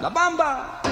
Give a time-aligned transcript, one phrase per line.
[0.00, 0.82] La Bamba.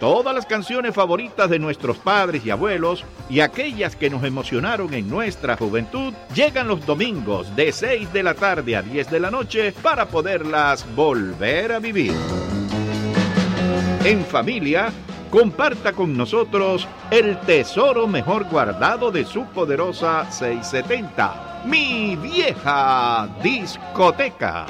[0.00, 5.10] Todas las canciones favoritas de nuestros padres y abuelos y aquellas que nos emocionaron en
[5.10, 9.72] nuestra juventud llegan los domingos de 6 de la tarde a 10 de la noche
[9.82, 12.14] para poderlas volver a vivir.
[14.04, 14.90] En familia,
[15.30, 24.66] comparta con nosotros el tesoro mejor guardado de su poderosa 670, mi vieja discoteca.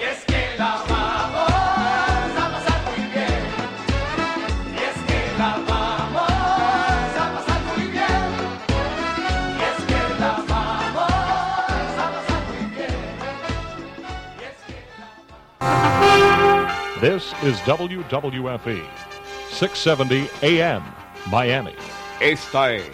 [17.00, 18.82] This is WWFE,
[19.50, 20.82] 670 AM,
[21.30, 21.76] Miami.
[22.20, 22.90] Esta es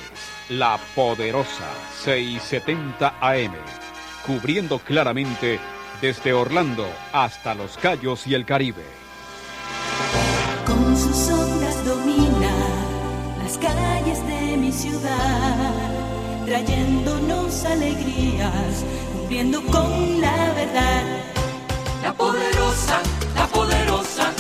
[0.51, 1.65] la poderosa
[2.03, 3.55] 670 AM,
[4.27, 5.61] cubriendo claramente
[6.01, 8.85] desde Orlando hasta Los Cayos y el Caribe.
[10.67, 12.51] Con sus ondas domina
[13.43, 15.73] las calles de mi ciudad,
[16.47, 21.03] trayéndonos alegrías, cumpliendo con la verdad.
[22.03, 23.01] La poderosa,
[23.35, 24.33] la poderosa,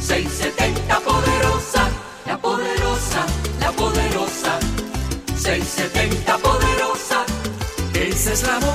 [0.00, 1.88] 670 poderosa,
[2.26, 3.26] la poderosa,
[3.60, 4.58] la poderosa,
[5.36, 7.24] 670 poderosa.
[7.94, 8.71] Esa es la voz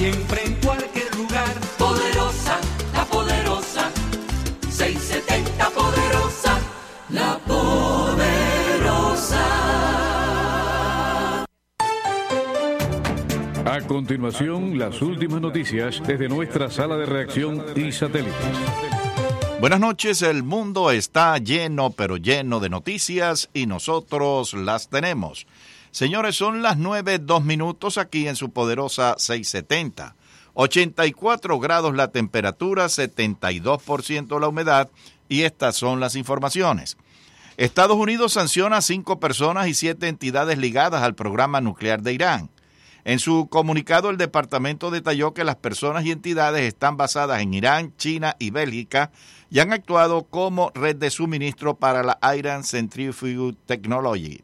[0.00, 1.52] siempre en cualquier lugar.
[1.76, 2.58] Poderosa,
[2.94, 3.90] la poderosa,
[4.70, 6.58] 670 poderosa,
[7.10, 8.24] la poderosa.
[13.66, 18.34] A continuación, las últimas noticias desde nuestra sala de reacción y satélites.
[19.60, 25.46] Buenas noches, el mundo está lleno, pero lleno de noticias y nosotros las tenemos.
[25.90, 30.14] Señores, son las nueve, dos minutos aquí en su poderosa 670.
[30.54, 34.90] 84 grados la temperatura, 72% la humedad
[35.28, 36.96] y estas son las informaciones.
[37.56, 42.50] Estados Unidos sanciona a cinco personas y siete entidades ligadas al programa nuclear de Irán.
[43.04, 47.94] En su comunicado, el departamento detalló que las personas y entidades están basadas en Irán,
[47.96, 49.10] China y Bélgica
[49.50, 54.42] y han actuado como red de suministro para la Iran Centrifuge Technology.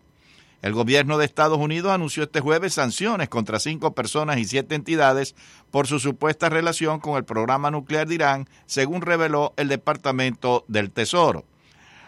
[0.67, 5.37] El gobierno de Estados Unidos anunció este jueves sanciones contra cinco personas y siete entidades
[5.71, 10.91] por su supuesta relación con el programa nuclear de Irán, según reveló el Departamento del
[10.91, 11.45] Tesoro.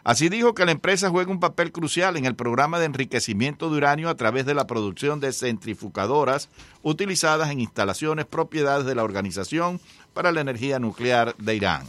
[0.02, 3.76] Así dijo que la empresa juega un papel crucial en el programa de enriquecimiento de
[3.76, 6.48] uranio a través de la producción de centrifugadoras
[6.82, 9.80] utilizadas en instalaciones propiedades de la Organización
[10.14, 11.86] para la Energía Nuclear de Irán.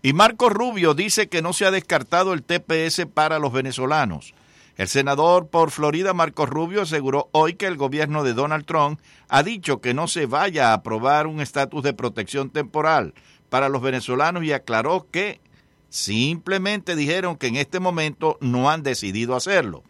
[0.00, 4.32] Y Marco Rubio dice que no se ha descartado el TPS para los venezolanos.
[4.78, 9.42] El senador por Florida, Marco Rubio, aseguró hoy que el gobierno de Donald Trump ha
[9.42, 13.12] dicho que no se vaya a aprobar un estatus de protección temporal
[13.50, 15.40] para los venezolanos y aclaró que
[15.88, 19.82] Simplemente dijeron que en este momento no han decidido hacerlo.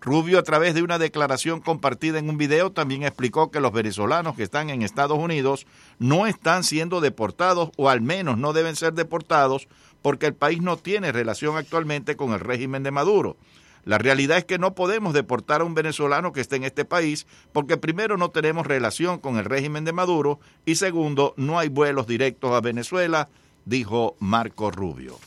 [0.00, 4.36] Rubio, a través de una declaración compartida en un video, también explicó que los venezolanos
[4.36, 5.66] que están en Estados Unidos
[5.98, 9.66] no están siendo deportados o al menos no deben ser deportados
[10.02, 13.36] porque el país no tiene relación actualmente con el régimen de Maduro.
[13.86, 17.24] La realidad es que no podemos deportar a un venezolano que esté en este país
[17.52, 22.08] porque primero no tenemos relación con el régimen de Maduro y segundo no hay vuelos
[22.08, 23.28] directos a Venezuela,
[23.64, 25.20] dijo Marco Rubio.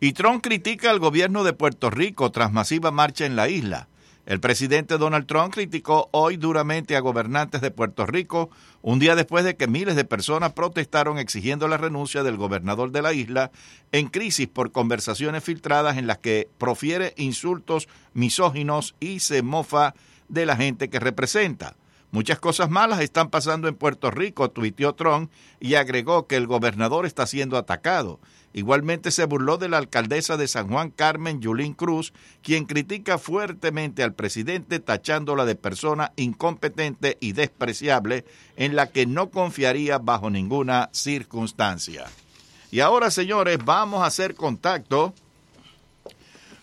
[0.00, 3.86] Y Trump critica al gobierno de Puerto Rico tras masiva marcha en la isla.
[4.24, 8.50] El presidente Donald Trump criticó hoy duramente a gobernantes de Puerto Rico
[8.80, 13.02] un día después de que miles de personas protestaron exigiendo la renuncia del gobernador de
[13.02, 13.50] la isla
[13.90, 19.94] en crisis por conversaciones filtradas en las que profiere insultos misóginos y se mofa
[20.28, 21.74] de la gente que representa.
[22.12, 27.06] Muchas cosas malas están pasando en Puerto Rico, tuiteó Trump y agregó que el gobernador
[27.06, 28.20] está siendo atacado.
[28.54, 34.02] Igualmente se burló de la alcaldesa de San Juan Carmen, Yulín Cruz, quien critica fuertemente
[34.02, 38.24] al presidente tachándola de persona incompetente y despreciable
[38.56, 42.06] en la que no confiaría bajo ninguna circunstancia.
[42.70, 45.14] Y ahora, señores, vamos a hacer contacto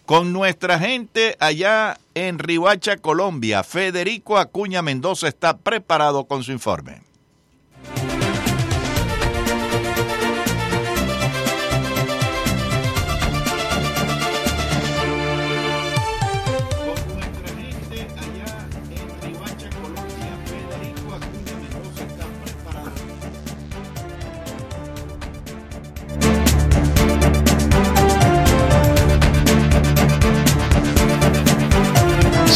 [0.06, 3.64] con nuestra gente allá en Rihuacha, Colombia.
[3.64, 7.09] Federico Acuña Mendoza está preparado con su informe.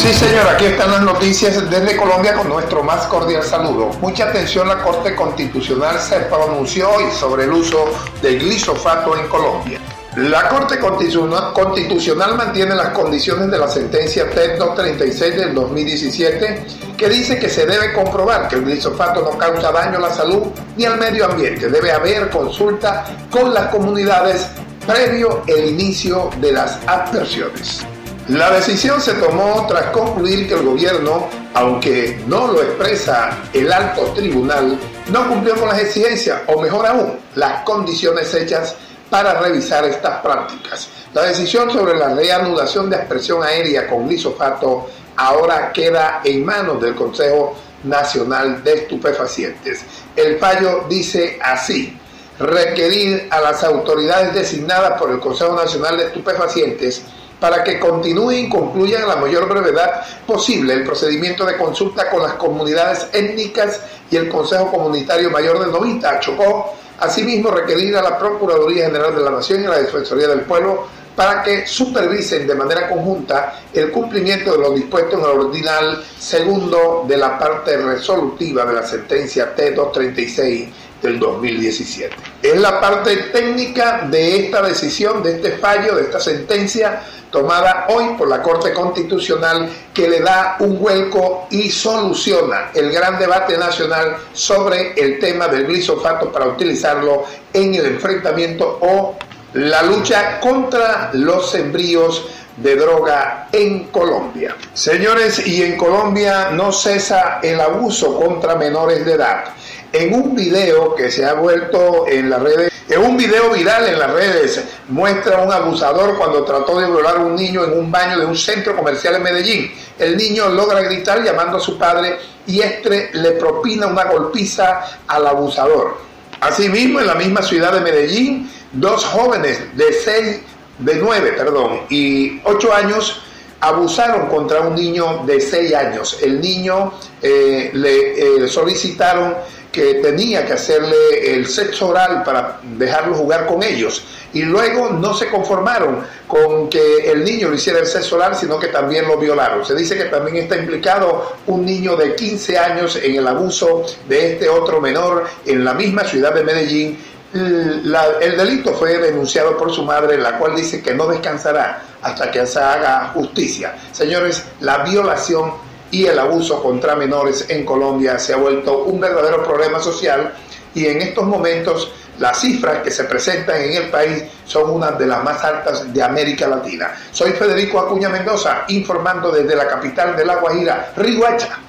[0.04, 3.88] Sí, señor, aquí están las noticias desde Colombia con nuestro más cordial saludo.
[4.02, 7.86] Mucha atención, la Corte Constitucional se pronunció hoy sobre el uso
[8.20, 9.80] del glisofato en Colombia.
[10.16, 16.66] La Corte Constitucional mantiene las condiciones de la sentencia TED 236 del 2017
[16.98, 20.48] que dice que se debe comprobar que el glisofato no causa daño a la salud
[20.76, 21.70] ni al medio ambiente.
[21.70, 24.48] Debe haber consulta con las comunidades
[24.86, 27.86] previo el inicio de las aspersiones.
[28.28, 34.00] La decisión se tomó tras concluir que el gobierno, aunque no lo expresa el alto
[34.14, 34.78] tribunal,
[35.10, 38.76] no cumplió con las exigencias, o mejor aún, las condiciones hechas
[39.10, 40.88] para revisar estas prácticas.
[41.12, 46.94] La decisión sobre la reanudación de expresión aérea con glisofato ahora queda en manos del
[46.94, 49.84] Consejo Nacional de Estupefacientes.
[50.16, 51.98] El fallo dice así,
[52.38, 57.02] requerir a las autoridades designadas por el Consejo Nacional de Estupefacientes
[57.40, 62.22] para que continúen y concluyan a la mayor brevedad posible el procedimiento de consulta con
[62.22, 68.18] las comunidades étnicas y el Consejo Comunitario Mayor de Novita, Chocó, asimismo requerir a la
[68.18, 72.54] Procuraduría General de la Nación y a la Defensoría del Pueblo para que supervisen de
[72.54, 78.64] manera conjunta el cumplimiento de lo dispuesto en el ordinal segundo de la parte resolutiva
[78.64, 80.68] de la sentencia T236
[81.04, 82.16] del 2017.
[82.42, 88.14] Es la parte técnica de esta decisión, de este fallo, de esta sentencia tomada hoy
[88.16, 94.16] por la Corte Constitucional que le da un vuelco y soluciona el gran debate nacional
[94.32, 99.16] sobre el tema del glisofato para utilizarlo en el enfrentamiento o
[99.54, 102.24] la lucha contra los sembríos
[102.56, 104.56] de droga en Colombia.
[104.72, 109.44] Señores, y en Colombia no cesa el abuso contra menores de edad.
[109.94, 113.98] En un video que se ha vuelto en las redes en un video viral en
[113.98, 117.92] las redes muestra a un abusador cuando trató de violar a un niño en un
[117.92, 119.72] baño de un centro comercial en Medellín.
[119.98, 125.28] El niño logra gritar llamando a su padre y este le propina una golpiza al
[125.28, 125.96] abusador.
[126.40, 130.40] Asimismo, en la misma ciudad de Medellín, dos jóvenes de seis,
[130.80, 133.22] de nueve, perdón, y ocho años
[133.60, 136.18] abusaron contra un niño de seis años.
[136.20, 136.92] El niño
[137.22, 139.36] eh, le eh, solicitaron
[139.74, 144.04] que tenía que hacerle el sexo oral para dejarlo jugar con ellos.
[144.32, 148.56] Y luego no se conformaron con que el niño le hiciera el sexo oral, sino
[148.60, 149.64] que también lo violaron.
[149.64, 154.34] Se dice que también está implicado un niño de 15 años en el abuso de
[154.34, 156.96] este otro menor en la misma ciudad de Medellín.
[157.32, 162.46] el delito fue denunciado por su madre, la cual dice que no descansará hasta que
[162.46, 163.74] se haga justicia.
[163.90, 165.63] Señores, la violación
[165.94, 170.34] y el abuso contra menores en Colombia se ha vuelto un verdadero problema social
[170.74, 175.06] y en estos momentos las cifras que se presentan en el país son unas de
[175.06, 176.92] las más altas de América Latina.
[177.12, 181.60] Soy Federico Acuña Mendoza, informando desde la capital de La Guajira, Riguacha,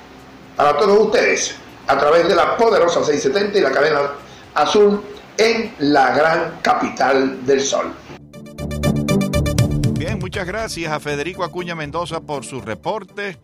[0.55, 1.53] para todos ustedes,
[1.85, 3.99] a través de la poderosa 670 y la cadena
[4.55, 5.03] azul
[5.37, 7.93] en la gran capital del sol.
[9.99, 13.37] Bien, muchas gracias a Federico Acuña Mendoza por su reporte.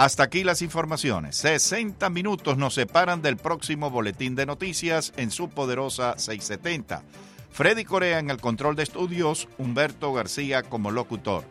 [0.00, 1.36] Hasta aquí las informaciones.
[1.36, 7.02] 60 minutos nos separan del próximo boletín de noticias en su poderosa 670.
[7.50, 11.44] Freddy Corea en el control de estudios, Humberto García como locutor.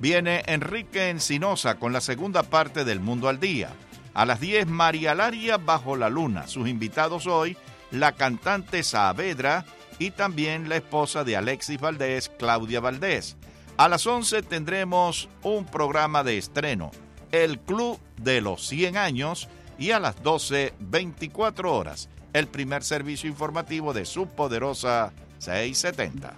[0.00, 3.70] Viene Enrique Encinosa con la segunda parte del Mundo al Día.
[4.12, 6.46] A las 10, María Laria Bajo la Luna.
[6.46, 7.56] Sus invitados hoy,
[7.90, 9.64] la cantante Saavedra
[9.98, 13.38] y también la esposa de Alexis Valdés, Claudia Valdés.
[13.78, 16.90] A las 11 tendremos un programa de estreno
[17.34, 23.92] el Club de los 100 años y a las 12.24 horas el primer servicio informativo
[23.92, 26.34] de su poderosa 670.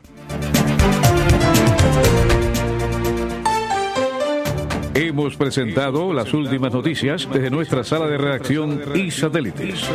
[4.94, 9.86] Hemos presentado las últimas noticias desde nuestra sala de redacción y satélites.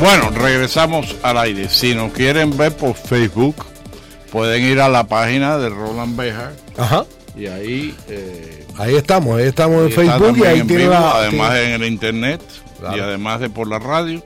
[0.00, 1.68] Bueno, regresamos al aire.
[1.68, 3.66] Si nos quieren ver por Facebook,
[4.30, 6.52] pueden ir a la página de Roland Bejar.
[6.76, 7.04] Ajá.
[7.36, 7.96] Y ahí.
[8.08, 12.40] Eh, ahí estamos, ahí estamos en Facebook y ahí tiene Además en el internet
[12.94, 14.22] y además de por la radio.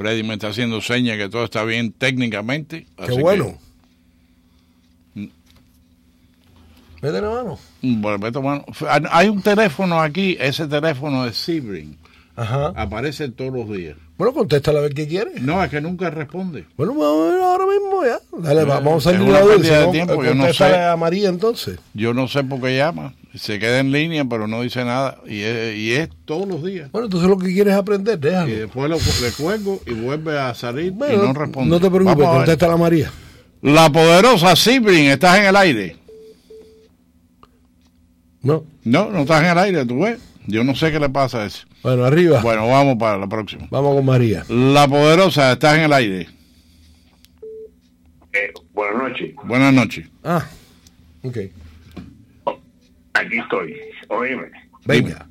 [0.00, 2.87] Freddy me está haciendo señas que todo está bien técnicamente.
[3.07, 3.59] Qué bueno.
[7.02, 7.59] Vete la mano.
[7.83, 8.64] Bueno, vete mano.
[9.11, 11.99] Hay un teléfono aquí, ese teléfono es Sebring.
[12.35, 12.73] Ajá.
[12.76, 13.99] aparece todos los días.
[14.21, 15.31] Bueno, contéstale a ver qué quiere.
[15.41, 16.67] No, es que nunca responde.
[16.77, 18.21] Bueno, ver ahora mismo ya.
[18.47, 20.65] Dale, vamos a salir la pérdida de tiempo, yo no sé.
[20.77, 21.79] a María entonces.
[21.95, 23.15] Yo no sé por qué llama.
[23.35, 25.17] Se queda en línea, pero no dice nada.
[25.27, 26.93] Y es, y es todos los días.
[26.93, 28.55] Bueno, entonces lo que quieres es aprender, Y déjalo.
[28.55, 31.71] después lo, le cuelgo y vuelve a salir Bueno, y no responde.
[31.71, 32.39] no te preocupes, Vamos a ver.
[32.41, 33.11] contéstale a María.
[33.62, 35.97] La poderosa Sibrin, ¿estás en el aire?
[38.43, 38.65] No.
[38.85, 40.19] No, no estás en el aire, tú ves.
[40.47, 41.67] Yo no sé qué le pasa a eso.
[41.82, 42.40] Bueno, arriba.
[42.42, 43.66] Bueno, vamos para la próxima.
[43.70, 44.44] Vamos con María.
[44.49, 46.28] La poderosa, estás en el aire.
[48.32, 49.34] Eh, buenas noches.
[49.44, 50.08] Buenas noches.
[50.22, 50.46] Ah,
[51.22, 51.38] ok.
[53.14, 53.76] Aquí estoy.
[54.08, 54.50] Oíme.
[54.84, 55.26] Venga.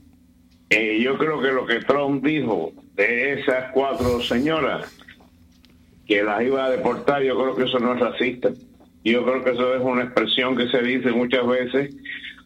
[0.70, 4.92] Eh, yo creo que lo que Trump dijo de esas cuatro señoras
[6.08, 8.50] que las iba a deportar, yo creo que eso no es racista.
[9.04, 11.96] Yo creo que eso es una expresión que se dice muchas veces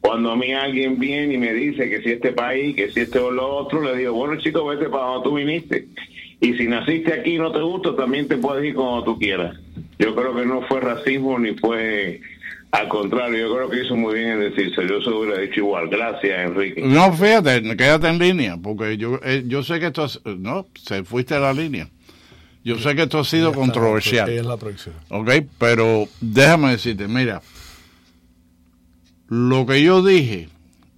[0.03, 3.19] cuando a mí alguien viene y me dice que si este país, que si este
[3.19, 5.87] o lo otro, le digo, bueno chico, vete para donde tú viniste.
[6.41, 9.55] Y si naciste aquí y no te gusta, también te puedes ir cuando tú quieras.
[9.97, 12.19] Yo creo que no fue racismo ni fue
[12.71, 13.47] al contrario.
[13.47, 14.81] Yo creo que hizo muy bien en decirse.
[14.85, 15.87] Yo se hubiera dicho igual.
[15.87, 16.81] Gracias, Enrique.
[16.81, 21.05] No, fíjate, quédate en línea, porque yo, eh, yo sé que esto, es- no, se
[21.05, 21.87] fuiste a la línea.
[22.65, 24.29] Yo sé que esto ha sido controversial.
[24.29, 24.95] Es la próxima.
[25.09, 27.41] Ok, pero déjame decirte, mira,
[29.33, 30.47] lo que yo dije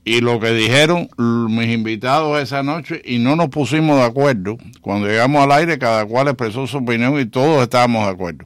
[0.04, 5.08] y lo que dijeron mis invitados esa noche y no nos pusimos de acuerdo, cuando
[5.08, 8.46] llegamos al aire cada cual expresó su opinión y todos estábamos de acuerdo.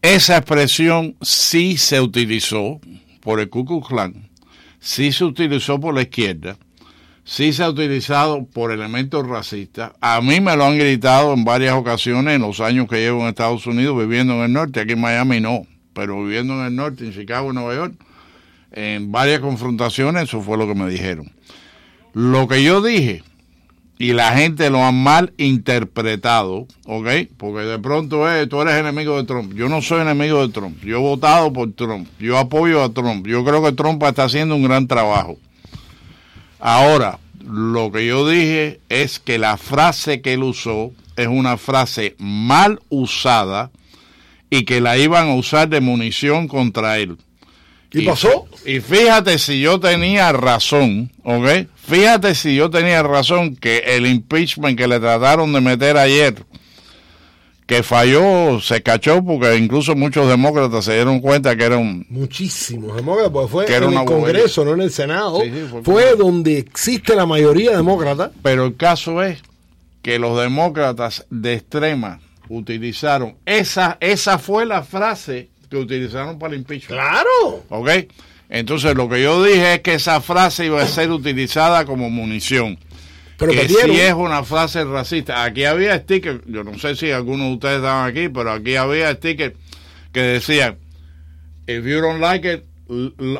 [0.00, 2.80] Esa expresión sí se utilizó
[3.20, 4.30] por el Ku Klux Klan,
[4.78, 6.56] sí se utilizó por la izquierda,
[7.22, 9.92] sí se ha utilizado por elementos racistas.
[10.00, 13.28] A mí me lo han gritado en varias ocasiones en los años que llevo en
[13.28, 17.04] Estados Unidos viviendo en el norte, aquí en Miami no, pero viviendo en el norte,
[17.04, 17.94] en Chicago, Nueva York,
[18.72, 21.32] en varias confrontaciones, eso fue lo que me dijeron.
[22.12, 23.22] Lo que yo dije,
[24.00, 27.06] y la gente lo ha mal interpretado, ¿ok?
[27.36, 29.52] Porque de pronto eh, tú eres enemigo de Trump.
[29.52, 30.82] Yo no soy enemigo de Trump.
[30.82, 32.08] Yo he votado por Trump.
[32.18, 33.26] Yo apoyo a Trump.
[33.26, 35.36] Yo creo que Trump está haciendo un gran trabajo.
[36.58, 42.16] Ahora, lo que yo dije es que la frase que él usó es una frase
[42.18, 43.70] mal usada
[44.48, 47.18] y que la iban a usar de munición contra él.
[47.92, 48.46] ¿Y pasó?
[48.64, 51.66] Y fíjate si yo tenía razón, ¿ok?
[51.86, 56.44] Fíjate si yo tenía razón que el impeachment que le trataron de meter ayer,
[57.66, 62.04] que falló, se cachó porque incluso muchos demócratas se dieron cuenta que era un...
[62.10, 65.40] Muchísimos demócratas, porque fue Que en el Congreso, no en el Senado.
[65.40, 68.32] Sí, sí, fue- fue donde existe la mayoría demócrata.
[68.42, 69.38] Pero el caso es
[70.02, 76.60] que los demócratas de extrema utilizaron, esa, esa fue la frase que utilizaron para el
[76.60, 77.00] impeachment.
[77.00, 77.64] ¡Claro!
[77.68, 77.88] ¿Ok?
[78.48, 82.78] Entonces lo que yo dije es que esa frase iba a ser utilizada como munición.
[83.38, 85.44] Pero que si es una frase racista.
[85.44, 89.14] Aquí había stickers, yo no sé si algunos de ustedes estaban aquí, pero aquí había
[89.14, 89.54] stickers
[90.12, 90.76] que decían,
[91.66, 92.64] if you don't like it,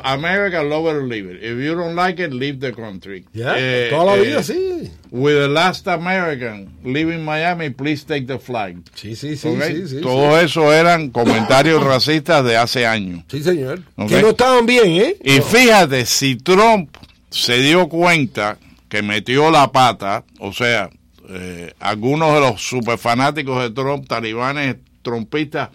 [0.03, 1.43] America, love it or leave it.
[1.43, 3.25] If you don't like it, leave the country.
[3.33, 4.89] Ya, Eh, toda la eh, vida, sí.
[5.11, 8.77] With the last American leaving Miami, please take the flag.
[8.95, 9.61] Sí, sí, sí, ¿Ok?
[9.67, 13.23] sí, sí, Todo eso eran comentarios racistas de hace años.
[13.29, 13.81] Sí, señor.
[13.97, 14.09] Ok.
[14.09, 15.15] Que no estaban bien, ¿eh?
[15.23, 16.95] Y fíjate, si Trump
[17.29, 20.89] se dio cuenta que metió la pata, o sea,
[21.29, 25.69] eh, algunos de los superfanáticos de Trump, talibanes trumpistas,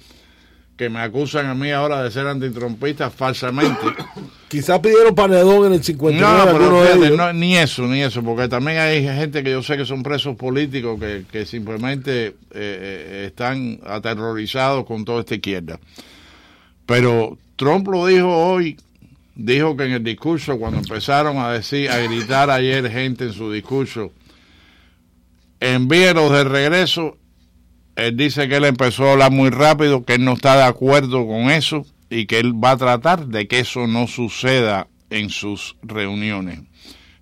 [0.77, 3.87] que me acusan a mí ahora de ser antitrumpistas falsamente.
[4.49, 8.49] Quizás pidieron panedón en el 59 No, pero fíjate, no, ni eso, ni eso, porque
[8.49, 13.25] también hay gente que yo sé que son presos políticos que, que simplemente eh, eh,
[13.29, 15.81] están aterrorizados con toda esta izquierda.
[16.85, 18.79] Pero Trump lo dijo hoy,
[19.35, 23.51] dijo que en el discurso, cuando empezaron a decir, a gritar ayer gente en su
[23.51, 24.13] discurso,
[25.59, 27.17] envíelos de regreso,
[27.97, 31.27] él dice que él empezó a hablar muy rápido, que él no está de acuerdo
[31.27, 35.77] con eso y que él va a tratar de que eso no suceda en sus
[35.83, 36.61] reuniones.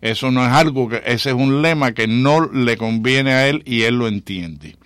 [0.00, 3.62] Eso no es algo que, ese es un lema que no le conviene a él
[3.64, 4.76] y él lo entiende.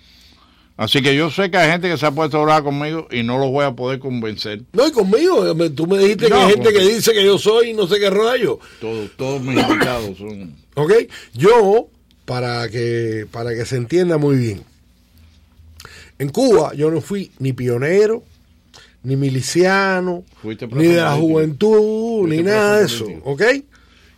[0.77, 3.21] Así que yo sé que hay gente que se ha puesto a hablar conmigo y
[3.21, 4.61] no los voy a poder convencer.
[4.71, 5.53] No, y conmigo.
[5.71, 8.09] Tú me dijiste No, que hay gente que dice que yo soy no sé qué
[8.09, 8.59] rollo.
[8.79, 10.55] Todos, todos mis invitados son...
[10.75, 10.93] ¿Ok?
[11.33, 11.89] Yo,
[12.23, 14.63] para que, para que se entienda muy bien,
[16.19, 18.23] en Cuba yo no fui ni pionero,
[19.03, 23.05] ni miliciano, ni de la juventud, Fuiste ni nada de eso.
[23.23, 23.41] ¿ok?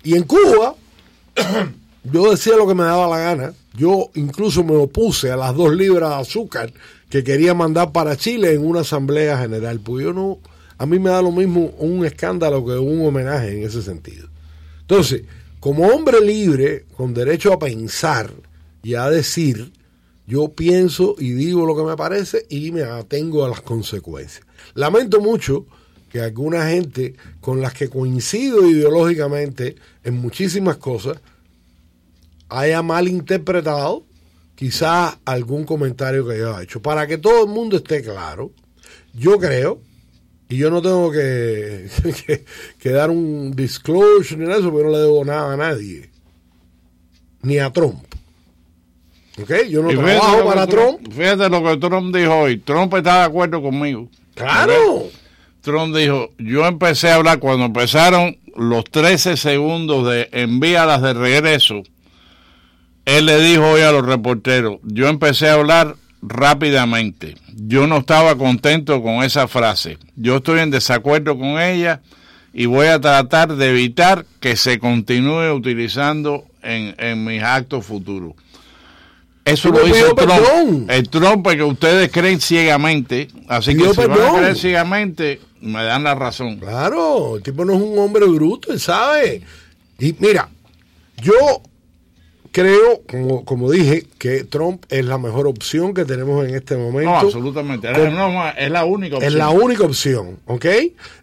[0.04, 0.76] Y en Cuba,
[2.04, 3.54] yo decía lo que me daba la gana.
[3.74, 6.74] Yo incluso me opuse a las dos libras de azúcar
[7.10, 9.80] que quería mandar para Chile en una asamblea general.
[9.80, 10.40] Pues yo no,
[10.78, 14.28] a mí me da lo mismo un escándalo que un homenaje en ese sentido.
[14.82, 15.24] Entonces,
[15.60, 18.32] como hombre libre, con derecho a pensar,
[18.84, 19.72] y a decir,
[20.32, 24.46] yo pienso y digo lo que me parece y me atengo a las consecuencias.
[24.76, 25.66] Lamento mucho
[26.08, 31.20] que alguna gente con las que coincido ideológicamente en muchísimas cosas
[32.48, 34.06] haya malinterpretado
[34.56, 36.82] quizás algún comentario que yo haya hecho.
[36.82, 38.54] Para que todo el mundo esté claro,
[39.14, 39.82] yo creo,
[40.48, 41.90] y yo no tengo que,
[42.86, 46.10] dar un disclosure ni nada de eso, porque no le debo nada a nadie,
[47.42, 48.11] ni a Trump.
[49.40, 49.52] ¿Ok?
[49.70, 51.00] Yo no Y trabajo para Trump.
[51.12, 52.58] Fíjate lo que Trump dijo hoy.
[52.58, 54.10] Trump está de acuerdo conmigo.
[54.36, 55.08] Claro.
[55.62, 61.84] Trump dijo, yo empecé a hablar cuando empezaron los 13 segundos de envíalas de regreso.
[63.06, 67.36] Él le dijo hoy a los reporteros, yo empecé a hablar rápidamente.
[67.54, 69.98] Yo no estaba contento con esa frase.
[70.16, 72.02] Yo estoy en desacuerdo con ella
[72.54, 78.34] y voy a tratar de evitar que se continúe utilizando en, en mis actos futuros.
[79.46, 80.20] Eso lo pidió Trump.
[80.20, 80.86] perdón.
[80.90, 83.28] El Trump que ustedes creen ciegamente.
[83.48, 84.36] Así que si van a perdón.
[84.38, 86.58] creer ciegamente, me dan la razón.
[86.58, 89.42] Claro, el tipo no es un hombre bruto, él sabe.
[90.00, 90.50] Y mira,
[91.22, 91.34] yo
[92.52, 97.10] creo, como, como dije, que Trump es la mejor opción que tenemos en este momento.
[97.12, 97.90] No, absolutamente.
[97.92, 99.32] Es, Con- no, es la única opción.
[99.32, 100.66] Es la única opción, ¿ok?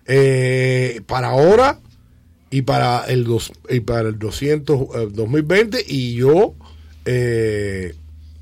[0.07, 1.79] Eh, para ahora
[2.51, 6.55] y para el dos, y para el 200, eh, 2020 y yo,
[7.05, 7.95] eh,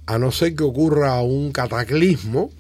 [0.06, 2.50] a no ser que ocurra un cataclismo,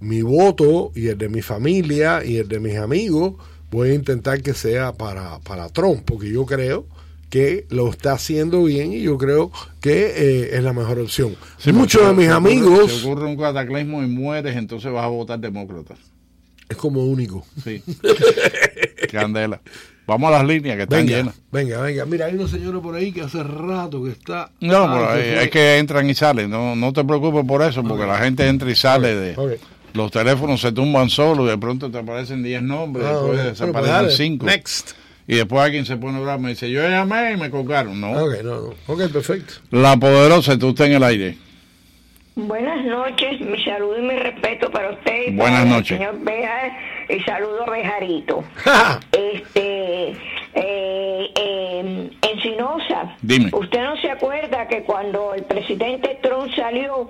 [0.00, 3.34] mi voto y el de mi familia y el de mis amigos,
[3.70, 6.86] voy a intentar que sea para, para Trump, porque yo creo
[7.28, 11.36] que lo está haciendo bien y yo creo que eh, es la mejor opción.
[11.58, 15.08] Sí, Muchos de mis si amigos Si ocurre un cataclismo y mueres, entonces vas a
[15.08, 15.94] votar demócrata.
[16.68, 17.46] es como único.
[17.62, 17.82] Sí.
[19.12, 19.60] Candela.
[20.10, 21.40] Vamos a las líneas que están Venga, llenas.
[21.52, 22.04] venga, venga.
[22.04, 24.50] Mira, hay una señora por ahí que hace rato que está.
[24.60, 25.42] No, Ah, es, fue.
[25.44, 26.50] es que entran y salen.
[26.50, 29.58] No, no te preocupes por eso, porque la gente entra y sale de.
[29.92, 33.72] Los teléfonos se tumban solos y de pronto te aparecen 10 nombres, Ah, después desaparecen
[33.72, 34.10] pues dale.
[34.10, 34.46] 5.
[34.46, 34.90] Next.
[35.28, 38.00] Y después alguien se pone bravo y me dice, yo llamé y me colgaron.
[38.00, 38.10] No.
[38.10, 38.74] Ok, no, no.
[38.88, 39.54] Ok, perfecto.
[39.70, 41.36] La poderosa, tú estás en el aire.
[42.34, 45.92] Buenas noches, mi saludo y mi respeto para usted y Buenas para noches.
[45.92, 46.72] el señor Bejar
[47.10, 48.44] y saludo a Bejarito.
[49.12, 50.10] este,
[50.54, 53.50] eh, eh, Encinosa, Dime.
[53.52, 57.08] ¿usted no se acuerda que cuando el presidente Trump salió,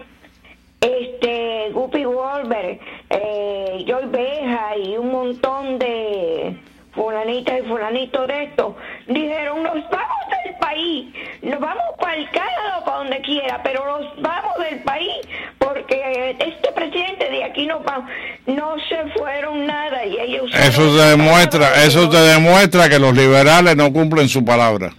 [0.81, 6.57] este, Guppy Wolver, eh, Joy Beja y un montón de
[6.93, 8.77] fulanitas y fulanitos de esto,
[9.07, 13.85] dijeron, nos vamos del país, nos vamos para el Canadá o para donde quiera, pero
[13.87, 15.15] nos vamos del país
[15.59, 18.11] porque este presidente de aquí nos vamos,
[18.47, 20.51] no se fueron nada y ellos...
[20.55, 24.93] Eso te demuestra, eso te demuestra que los liberales no cumplen su palabra.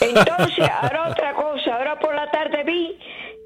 [0.00, 2.98] Entonces, ahora otra cosa, ahora por la tarde vi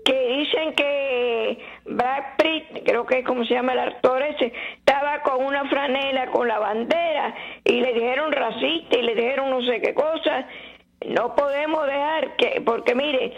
[0.05, 1.59] que dicen que
[1.90, 6.27] Brad Pitt, creo que es como se llama el actor ese, estaba con una franela
[6.31, 10.46] con la bandera y le dijeron racista y le dijeron no sé qué cosa.
[11.07, 13.33] No podemos dejar que, porque mire,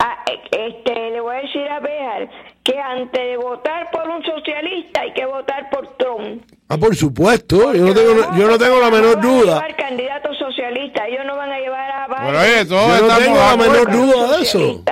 [0.00, 2.28] a- este, le voy a decir a Bejar
[2.64, 6.42] que antes de votar por un socialista hay que votar por Trump.
[6.68, 7.72] Ah, por supuesto.
[7.72, 9.54] Yo no tengo, yo no tengo la menor van a duda.
[9.54, 12.26] llevar candidatos socialistas, ellos no van a llevar a Biden.
[12.26, 14.82] Pero oye, todos Yo no tengo la menor duda de eso.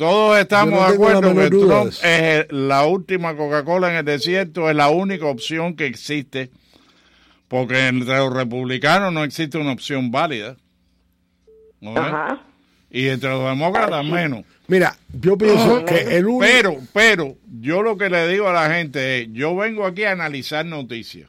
[0.00, 4.88] Todos estamos de acuerdo que Trump es la última Coca-Cola en el desierto, es la
[4.88, 6.48] única opción que existe,
[7.48, 10.56] porque entre los republicanos no existe una opción válida.
[11.82, 12.02] ¿no ves?
[12.02, 12.42] Ajá.
[12.90, 14.46] Y entre los demócratas menos.
[14.68, 16.46] Mira, yo pienso que el único.
[16.50, 20.12] Pero, pero, yo lo que le digo a la gente es, yo vengo aquí a
[20.12, 21.28] analizar noticias.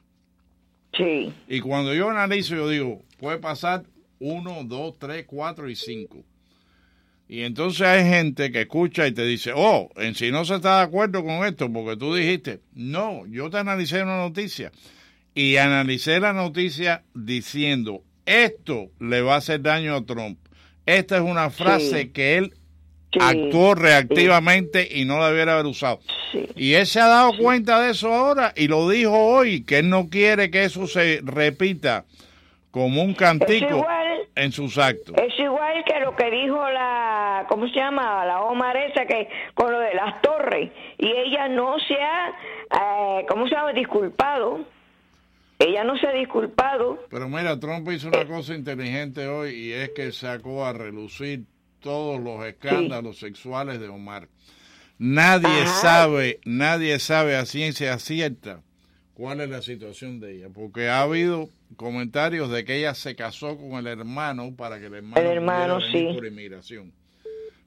[0.93, 1.33] Sí.
[1.49, 3.83] Y cuando yo analizo, yo digo, puede pasar
[4.19, 6.23] uno, dos, tres, cuatro y cinco.
[7.33, 10.79] Y entonces hay gente que escucha y te dice, oh, en si no se está
[10.79, 14.73] de acuerdo con esto, porque tú dijiste, no, yo te analicé una noticia.
[15.33, 20.39] Y analicé la noticia diciendo, esto le va a hacer daño a Trump.
[20.85, 22.09] Esta es una frase Sí.
[22.09, 22.53] que él
[23.13, 23.19] Sí.
[23.21, 26.01] actuó reactivamente y no la debiera haber usado.
[26.57, 29.87] Y él se ha dado cuenta de eso ahora y lo dijo hoy, que él
[29.87, 32.03] no quiere que eso se repita
[32.71, 33.85] como un cantico
[34.35, 35.15] en sus actos.
[35.17, 38.25] es igual que lo que dijo la, ¿cómo se llama?
[38.25, 40.71] La Omar esa que con lo de las torres.
[40.97, 42.29] Y ella no se ha,
[43.19, 43.73] eh, ¿cómo se llama?
[43.73, 44.59] Disculpado.
[45.59, 47.05] Ella no se ha disculpado.
[47.09, 51.43] Pero mira, Trump hizo una cosa inteligente hoy y es que sacó a relucir
[51.79, 54.27] todos los escándalos sexuales de Omar.
[54.97, 55.81] Nadie Ajá.
[55.81, 58.61] sabe, nadie sabe a ciencia cierta
[59.13, 63.57] cuál es la situación de ella, porque ha habido comentarios de que ella se casó
[63.57, 66.09] con el hermano para que el hermano, El hermano, sí.
[66.13, 66.91] por inmigración.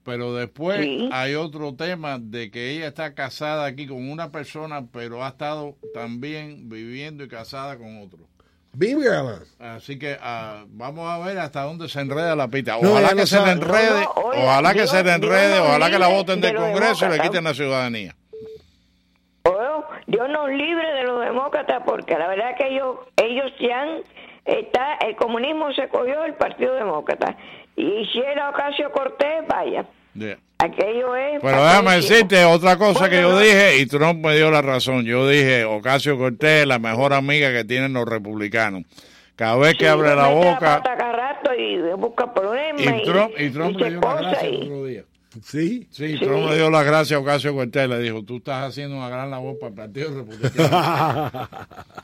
[0.04, 1.08] Pero después Sí.
[1.12, 5.76] hay otro tema de que ella está casada aquí con una persona, pero ha estado
[5.94, 8.18] también viviendo y casada con otro.
[8.74, 9.38] Vígala.
[9.58, 12.76] Así que ah, vamos a ver hasta dónde se enreda la pita.
[12.76, 15.90] Ojalá no que se le enrede, No, no, oiga, ojalá que se le enrede, ojalá
[15.90, 18.16] que la voten de del Congreso y le quiten la ciudadanía.
[20.06, 23.88] Dios nos libre de los demócratas porque la verdad que ellos ellos ya han
[24.44, 27.36] está el comunismo se cogió el Partido Demócrata
[27.76, 29.84] y si era Ocasio Cortés vaya
[30.16, 30.38] Yeah.
[30.58, 34.62] aquello es Pero déjame decirte otra cosa que yo dije y Trump me dio la
[34.62, 35.04] razón.
[35.04, 38.84] Yo dije, Ocasio Cortés es la mejor amiga que tienen los republicanos.
[39.34, 40.80] Cada vez que abre la boca...
[41.58, 44.00] y busca problemas Y Trump, y Trump le dio
[44.40, 45.02] el y- otro día.
[45.42, 45.86] Sí.
[45.90, 46.18] Sí, Sí.
[46.24, 47.88] Trump le dio las gracias a Ocasio Cortés.
[47.88, 51.48] Le dijo, tú estás haciendo una gran labor para el Partido Republicano.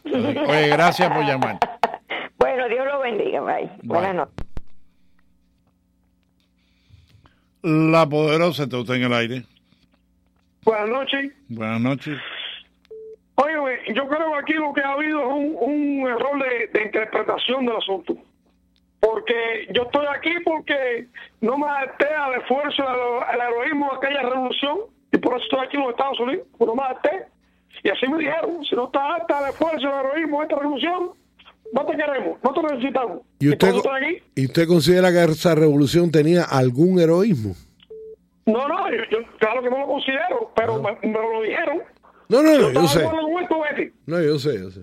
[0.49, 1.59] Oye, gracias por llamar.
[2.39, 3.71] bueno Dios lo bendiga bye.
[3.83, 4.47] buenas noches
[7.63, 9.45] La poderosa está usted en el aire.
[10.65, 11.33] Buenas noches.
[11.49, 12.19] Buenas noches.
[13.37, 13.55] Oye,
[13.95, 17.65] yo creo que aquí lo que ha habido es un, un error de, de interpretación
[17.67, 18.17] del asunto.
[19.01, 21.09] Porque yo estoy aquí porque
[21.41, 24.79] no me adapté al esfuerzo, al, heroísmo de aquella revolución,
[25.11, 27.27] y por eso estoy aquí en los Estados Unidos, no me adapté.
[27.83, 31.11] Y así me dijeron, si no estás adapta al esfuerzo, al heroísmo de esta revolución,
[31.73, 33.21] no te queremos, no te necesitamos.
[33.39, 34.23] ¿Y usted, estoy aquí.
[34.35, 37.55] ¿Y usted considera que esa revolución tenía algún heroísmo?
[38.45, 41.83] No, no, yo, yo claro que no lo considero, pero me, me lo dijeron.
[42.29, 43.93] No, no, no, yo estaba sé.
[44.07, 44.81] No, yo sé, yo sé.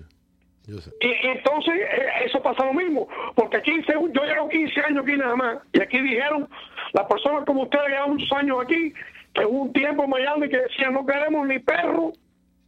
[1.00, 5.04] Y, y entonces eh, eso pasa lo mismo, porque aquí según- yo llevo 15 años
[5.06, 6.48] aquí nada más, y aquí dijeron,
[6.92, 8.92] las personas como ustedes que llevan muchos años aquí,
[9.34, 12.12] que hubo un tiempo en Miami que decían no queremos ni perro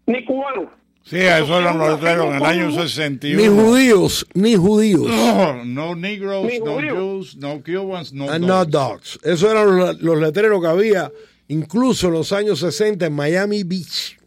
[0.06, 0.70] ni cubano.
[1.02, 3.40] Sí, eso eran los letreros en el año 61.
[3.42, 5.02] Ni judíos, ni judíos.
[5.08, 6.96] No, no Negroes, Ni no judíos.
[6.98, 8.70] Jews, no Cubans, no And dogs.
[8.70, 9.18] dogs.
[9.24, 11.10] Esos eran los, los letreros que había
[11.48, 14.18] incluso en los años 60 en Miami Beach.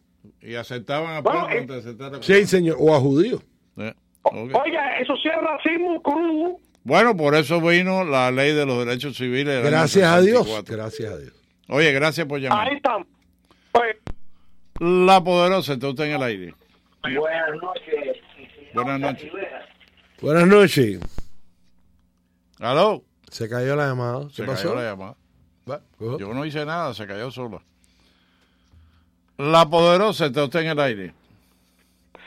[0.42, 2.78] Y aceptaban a Bueno, eh, antes de aceptar a Sí, señor.
[2.80, 3.42] O a judíos.
[3.78, 4.36] Eh, ok.
[4.64, 6.58] Oiga, eso sí es racismo crudo.
[6.84, 9.64] Bueno, por eso vino la ley de los derechos civiles.
[9.64, 10.46] Gracias a Dios.
[10.46, 10.76] 64.
[10.76, 11.34] Gracias a Dios.
[11.70, 12.68] Oye, gracias por llamar.
[12.68, 13.08] Ahí estamos.
[14.80, 16.56] La poderosa, está usted en el aire.
[17.02, 18.18] Buenas noches.
[18.74, 19.32] Buenas noches.
[20.22, 21.00] Buenas noches.
[22.60, 23.04] ¿Aló?
[23.30, 24.28] Se cayó la llamada.
[24.28, 24.70] ¿Qué Se pasó?
[24.74, 25.16] cayó la llamada.
[26.20, 27.62] Yo no hice nada, se cayó sola.
[29.38, 31.14] La poderosa, está usted en el aire.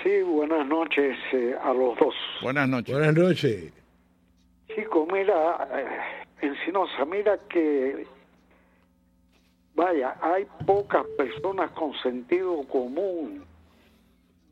[0.07, 2.15] Sí, buenas noches eh, a los dos.
[2.41, 2.95] Buenas noches.
[2.95, 3.73] Buenas noches.
[4.69, 8.07] Chico, mira, eh, Encinosa, mira que,
[9.75, 13.45] vaya, hay pocas personas con sentido común.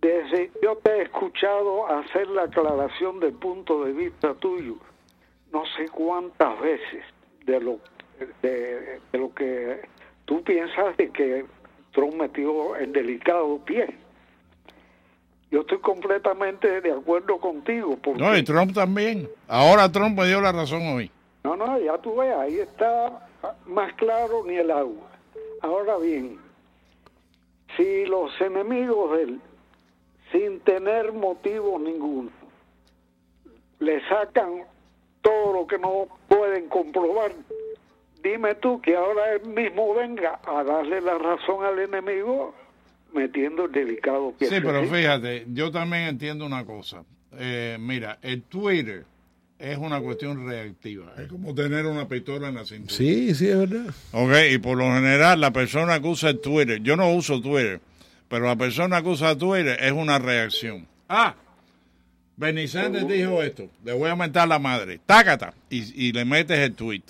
[0.01, 4.75] Desde yo te he escuchado hacer la aclaración del punto de vista tuyo,
[5.53, 7.05] no sé cuántas veces
[7.47, 7.79] de lo
[8.43, 9.83] de, de lo que
[10.25, 11.47] tú piensas de que
[11.93, 14.04] Trump metió en delicado pie.
[15.55, 17.97] Yo estoy completamente de acuerdo contigo.
[18.03, 19.29] Porque, No, y Trump también.
[19.47, 21.09] Ahora Trump me dio la razón hoy.
[21.45, 23.29] no, no, ya tú ves, ahí está
[23.65, 25.07] más claro ni el agua.
[25.63, 26.41] Ahora bien,
[27.77, 29.41] si los enemigos de él,
[30.33, 32.31] sin tener motivo ninguno,
[33.79, 34.65] le sacan
[35.23, 37.31] todo lo que no pueden comprobar,
[38.25, 42.53] dime tú que ahora él mismo venga a darle la razón al enemigo
[43.15, 44.49] metiendo el delicado pie.
[44.49, 47.05] Sí, pero fíjate, yo también entiendo una cosa.
[47.39, 49.05] Eh, mira, el Twitter
[49.59, 51.15] es una cuestión reactiva.
[51.19, 52.95] Es como tener una pistola en la cintura.
[52.95, 53.95] Sí, sí, es verdad.
[54.13, 57.81] Ok, y por lo general la persona que usa el Twitter, yo no uso Twitter,
[58.29, 60.87] pero la persona que usa Twitter es una reacción.
[61.09, 61.35] Ah,
[62.37, 66.59] Bernie Sanders dijo esto, le voy a mentar la madre, tácata, y, y le metes
[66.59, 67.03] el tweet.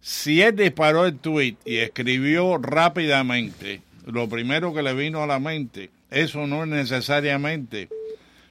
[0.00, 5.38] Si él disparó el tweet y escribió rápidamente lo primero que le vino a la
[5.38, 7.88] mente, eso no es necesariamente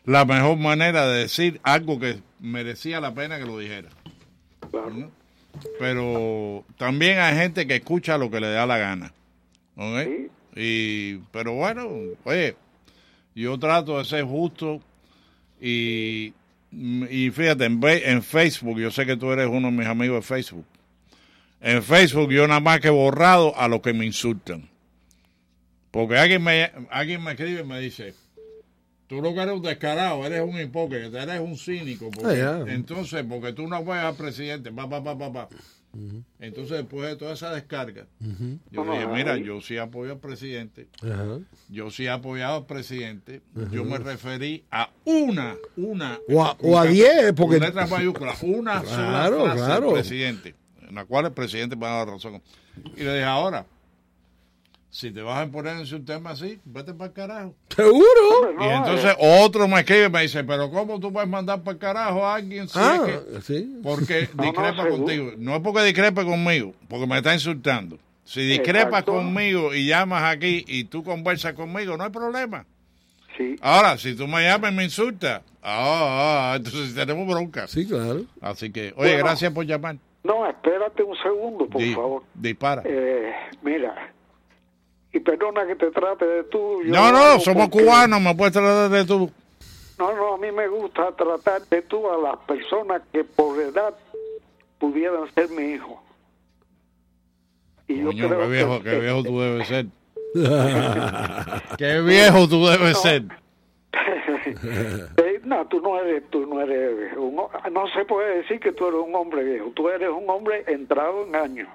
[0.05, 3.89] la mejor manera de decir algo que merecía la pena que lo dijera.
[4.71, 5.11] ¿No?
[5.79, 9.13] Pero también hay gente que escucha lo que le da la gana.
[10.55, 11.89] Y, pero bueno,
[12.23, 12.55] oye,
[13.33, 14.79] yo trato de ser justo
[15.59, 16.33] y,
[16.71, 20.35] y fíjate, en, en Facebook, yo sé que tú eres uno de mis amigos de
[20.35, 20.65] Facebook.
[21.61, 24.69] En Facebook yo nada más que he borrado a los que me insultan.
[25.97, 28.13] Porque alguien me, alguien me escribe y me dice,
[29.07, 32.11] tú lo que eres un descarado, eres un hipócrita, eres un cínico.
[32.11, 32.63] Porque, Ah.
[32.67, 35.49] Entonces, porque tú no puedes al presidente, pa, pa, pa, pa, pa.
[36.39, 38.59] Entonces, después de toda esa descarga, Ujú.
[38.69, 40.87] yo Vamos dije, mira, yo sí apoyo al presidente,
[41.69, 46.73] yo sí he apoyado al presidente, yo me referí a una, una, O a- con
[46.73, 49.93] o a diez, con porque- letras mayúsculas, una sola Claro, frase del claro.
[49.93, 50.55] presidente.
[50.87, 52.41] en la cual el presidente me da la razón.
[52.95, 53.65] Y le dije, ahora,
[54.89, 57.55] si te vas a poner en un tema así, vete para el carajo.
[57.75, 58.53] Seguro.
[58.59, 61.77] Y entonces otro me escribe y me dice, pero ¿cómo tú puedes mandar para el
[61.79, 63.79] carajo a alguien si Ah, es que sí.
[63.83, 65.31] porque No, discrepa contigo?
[65.37, 67.97] No es porque discrepe conmigo, porque me está insultando.
[68.23, 69.13] Si discrepas Exacto.
[69.13, 72.65] conmigo y llamas aquí y tú conversas conmigo, no hay problema.
[73.37, 73.55] Sí.
[73.61, 77.67] Ahora, si tú me llamas y me insultas, ah, ah, entonces tenemos bronca.
[77.67, 78.21] Sí, claro.
[78.41, 79.17] Así que, oye, Bueno.
[79.19, 79.97] gracias por llamar.
[80.23, 82.23] No, espérate un segundo, por Di- favor.
[82.33, 82.81] Dispara.
[82.83, 84.13] Eh, mira,
[85.17, 86.81] y perdona que te trate de tú.
[86.83, 89.31] yo no, no, somos porque- cubanos, me puedes tratar de tú.
[89.99, 93.95] No, no, a mí me gusta tratar de tú a las personas que por edad
[94.79, 96.01] pudieran ser mi hijo.
[97.87, 99.85] Y yo Coño, creo qué viejo, que- qué viejo tú debes ser.
[101.77, 103.23] qué viejo tú debes ser.
[105.17, 108.87] Eh, no, tú no eres, tú no eres, un no se puede decir que tú
[108.87, 111.67] eres un hombre viejo, tú eres un hombre entrado en años.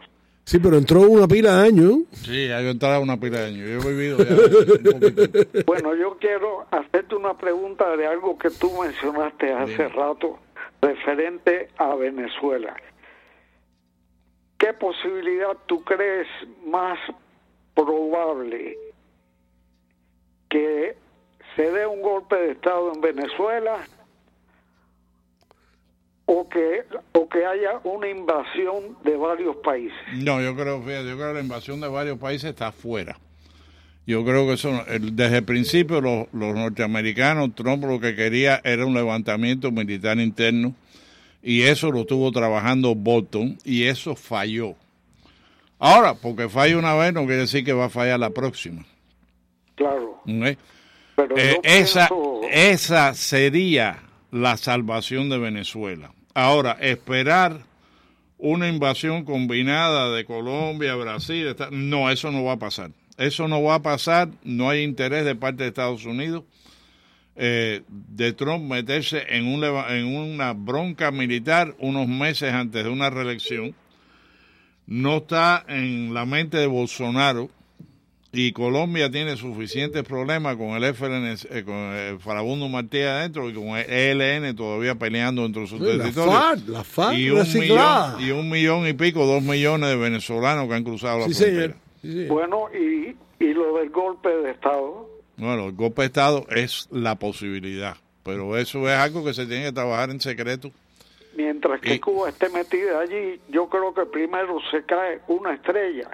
[0.45, 1.99] Sí, pero entró una pila de años.
[2.13, 3.69] Sí, entrar a una pila de años.
[3.69, 4.35] Yo he vivido ya
[4.95, 5.65] un poquito.
[5.67, 10.39] Bueno, yo quiero hacerte una pregunta de algo que tú mencionaste hace rato
[10.81, 12.77] referente a Venezuela.
[14.59, 16.29] ¿Qué posibilidad tú crees
[16.67, 16.99] más
[17.75, 18.77] probable
[20.49, 20.97] que
[21.57, 23.79] se dé un golpe de Estado en Venezuela
[26.27, 29.97] o que, o que haya una invasión de varios países?
[30.15, 33.19] No, yo creo, fíjate, yo creo que la invasión de varios países está afuera.
[34.07, 38.85] Yo creo que eso, desde el principio los, los norteamericanos, Trump lo que quería era
[38.85, 40.75] un levantamiento militar interno
[41.43, 44.75] y eso lo estuvo trabajando Bolton y eso falló.
[45.79, 48.85] Ahora, porque falla una vez no quiere decir que va a fallar la próxima.
[49.75, 50.21] Claro.
[51.17, 53.99] Pero Eh, esa, pienso- esa sería
[54.33, 56.13] la salvación de Venezuela.
[56.35, 57.61] Ahora, esperar
[58.39, 62.91] una invasión combinada de Colombia, Brasil, no, eso no va a pasar.
[63.19, 66.43] Eso no va a pasar, no hay interés de parte de Estados Unidos
[67.37, 73.11] eh, de Trump meterse en, un, en una bronca militar unos meses antes de una
[73.11, 73.75] reelección.
[74.87, 77.51] No está en la mente de Bolsonaro
[78.35, 83.53] y Colombia tiene suficientes problemas con el FLN, eh, con el Farabundo Martí adentro y
[83.55, 83.91] con el
[84.23, 86.33] ELN todavía peleando dentro de su Sí, la territorio.
[86.33, 88.17] FARC, la FARC y, un reciclada.
[88.17, 91.35] millón, y un millón y pico, dos millones de venezolanos que han cruzado la Sí,
[91.35, 91.75] frontera.
[92.01, 92.29] señor.
[92.29, 95.09] Bueno, y, y lo del golpe de Estado.
[95.37, 99.65] Bueno, el golpe de Estado es la posibilidad, pero eso es algo que se tiene
[99.67, 100.71] que trabajar en secreto.
[101.37, 106.09] Mientras que Y- Cuba esté metida allí, yo creo que primero se cae una estrella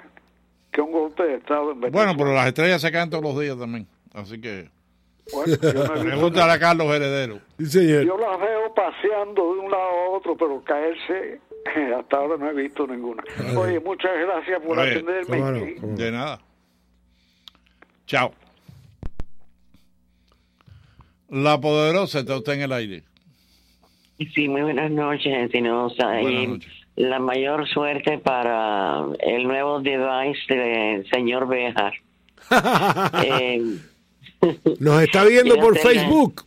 [0.71, 2.05] que un golpe de Estado en Venezuela.
[2.05, 4.69] Bueno, pero las estrellas se caen todos los días también, así que
[5.33, 7.39] Bueno, yo, a Carlos Heredero.
[7.57, 8.03] Sí, señor.
[8.05, 11.39] yo las veo paseando de un lado a otro, pero caerse
[11.97, 13.23] hasta ahora no he visto ninguna.
[13.57, 15.75] Oye, muchas gracias por Oye, atenderme.
[15.95, 16.39] De nada.
[18.05, 18.33] Chao.
[21.29, 23.03] La poderosa está usted en el aire.
[24.33, 26.07] Sí, muy buenas noches, Espinosa.
[26.21, 26.78] Buenas noches.
[26.99, 31.93] La mayor suerte para el nuevo device del señor Bejar.
[33.23, 33.61] Eh,
[34.79, 36.43] Nos está viendo por Facebook.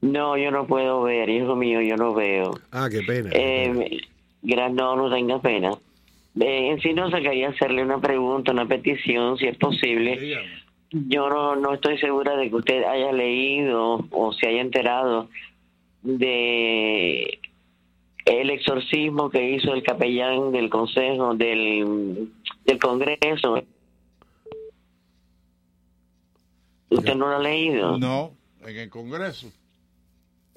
[0.00, 2.58] no, yo no puedo ver, hijo mío, yo no veo.
[2.70, 3.30] Ah, qué pena.
[3.32, 4.00] Eh,
[4.42, 5.72] gran- no, no tenga pena.
[6.40, 10.38] Eh, en sí, no se quería hacerle una pregunta, una petición, si es posible.
[10.90, 15.28] Yo no, no estoy segura de que usted haya leído o se haya enterado
[16.02, 17.38] de
[18.24, 22.30] el exorcismo que hizo el capellán del Consejo del,
[22.64, 23.62] del Congreso.
[26.90, 27.98] ¿Usted no lo ha leído?
[27.98, 28.32] No,
[28.64, 29.50] en el Congreso.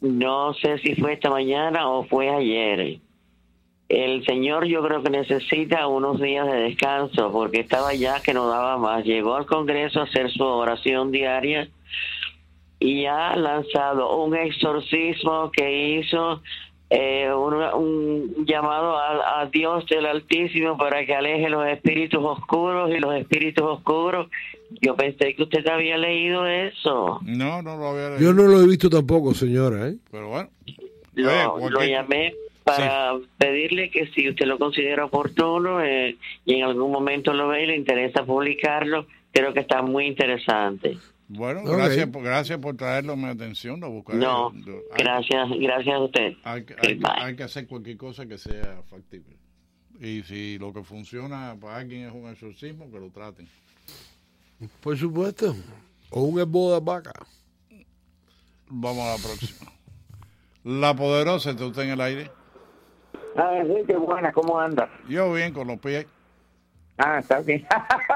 [0.02, 3.00] No sé si fue esta mañana o fue ayer.
[3.88, 8.48] El señor yo creo que necesita unos días de descanso porque estaba ya que no
[8.48, 9.06] daba más.
[9.06, 11.70] Llegó al Congreso a hacer su oración diaria
[12.80, 16.42] y ha lanzado un exorcismo que hizo
[16.98, 22.90] eh, un, un llamado a, a Dios del Altísimo para que aleje los espíritus oscuros
[22.92, 24.28] y los espíritus oscuros.
[24.82, 27.20] Yo pensé que usted había leído eso.
[27.24, 28.20] No, no lo había leído.
[28.22, 29.90] Yo no lo he visto tampoco, señora.
[29.90, 29.96] ¿eh?
[30.12, 30.50] Pero bueno.
[31.16, 36.56] Lo, Oye, lo cualquier- llamé para pedirle que si usted lo considera oportuno eh, y
[36.56, 40.98] en algún momento lo ve y le interesa publicarlo, creo que está muy interesante.
[41.28, 43.80] Bueno, gracias, por, gracias por traerlo a mi atención.
[43.80, 44.20] Lo buscaré.
[44.20, 46.34] No, Lo- hay- gracias, gracias a usted.
[46.44, 49.36] Hay, que- hay hay que hacer cualquier cosa que sea factible.
[50.00, 53.48] Y si lo que funciona para alguien es un exorcismo, que lo traten.
[54.82, 55.56] Por supuesto.
[56.12, 57.12] O un esboda vaca.
[58.68, 59.72] Vamos a la próxima.
[60.64, 62.32] La poderosa, ¿está usted en el aire?
[63.36, 64.90] Ah, Enrique, buenas, ¿cómo andas?
[65.10, 66.06] Yo bien con los pies.
[66.98, 67.66] Ah, está bien.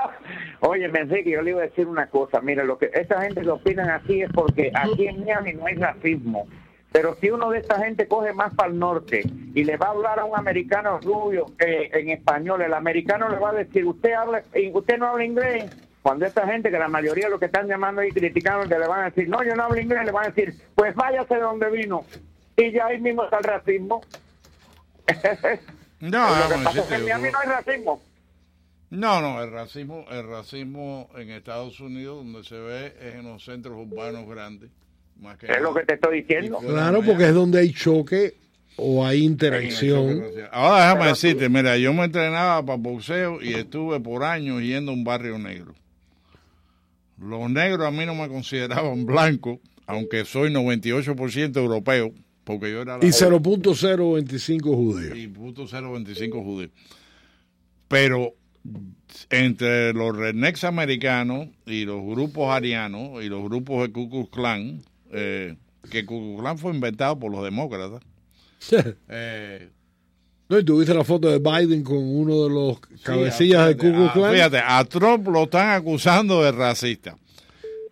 [0.62, 2.40] Oye, Enrique, yo le iba a decir una cosa.
[2.42, 5.76] Mira, lo que esta gente que opinan así es porque aquí en Miami no hay
[5.76, 6.48] racismo.
[6.92, 9.22] Pero si uno de esta gente coge más para el norte
[9.54, 13.38] y le va a hablar a un americano rubio eh, en español, el americano le
[13.38, 15.66] va a decir, usted habla, y usted no habla inglés.
[16.02, 18.88] Cuando esta gente, que la mayoría de los que están llamando y criticando, que le
[18.88, 21.42] van a decir, no, yo no hablo inglés, le van a decir, pues váyase de
[21.42, 22.06] donde vino.
[22.56, 24.02] Y ya ahí mismo está el racismo.
[26.02, 28.02] No, lo que vamos pasa es que en Miami no hay racismo.
[28.92, 33.44] No, no, el racismo, el racismo en Estados Unidos donde se ve es en los
[33.44, 34.72] centros urbanos grandes.
[35.22, 36.58] Más que Es lo que te estoy diciendo.
[36.60, 38.36] Claro, porque es donde hay choque
[38.78, 40.24] o hay interacción.
[40.52, 44.96] Ahora déjame decirte, mira, yo me entrenaba para boxeo y estuve por años yendo a
[44.96, 45.76] un barrio negro.
[47.20, 52.14] Los negros a mí no me consideraban blanco, aunque soy 98% europeo,
[52.46, 55.18] porque yo era la Y 0.025 judíos.
[55.18, 56.72] y punto 025 judíos.
[57.90, 58.36] Pero
[59.30, 64.82] entre los rednecks americanos y los grupos arianos y los grupos de Ku Klux Klan,
[65.12, 65.56] eh,
[65.90, 68.02] que Ku Klux Klan fue inventado por los demócratas,
[69.08, 69.70] eh,
[70.50, 74.10] No, y tuviste la foto de Biden con uno de los cabecillas de Ku Klux
[74.10, 74.34] a- Klan.
[74.34, 77.16] Fíjate, a Trump lo están acusando de racista.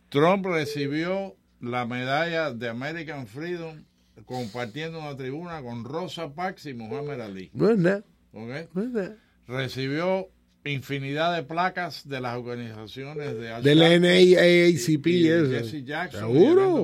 [0.09, 3.83] Trump recibió la medalla de American Freedom
[4.25, 7.49] compartiendo una tribuna con Rosa Parks y Muhammad Ali.
[7.53, 8.03] No es nada.
[8.33, 8.49] ¿ok?
[8.73, 9.15] No es nada.
[9.47, 10.27] Recibió
[10.69, 15.59] infinidad de placas de las organizaciones de Al Del NAACP y de.
[15.63, 16.77] Jesse Jackson Seguro.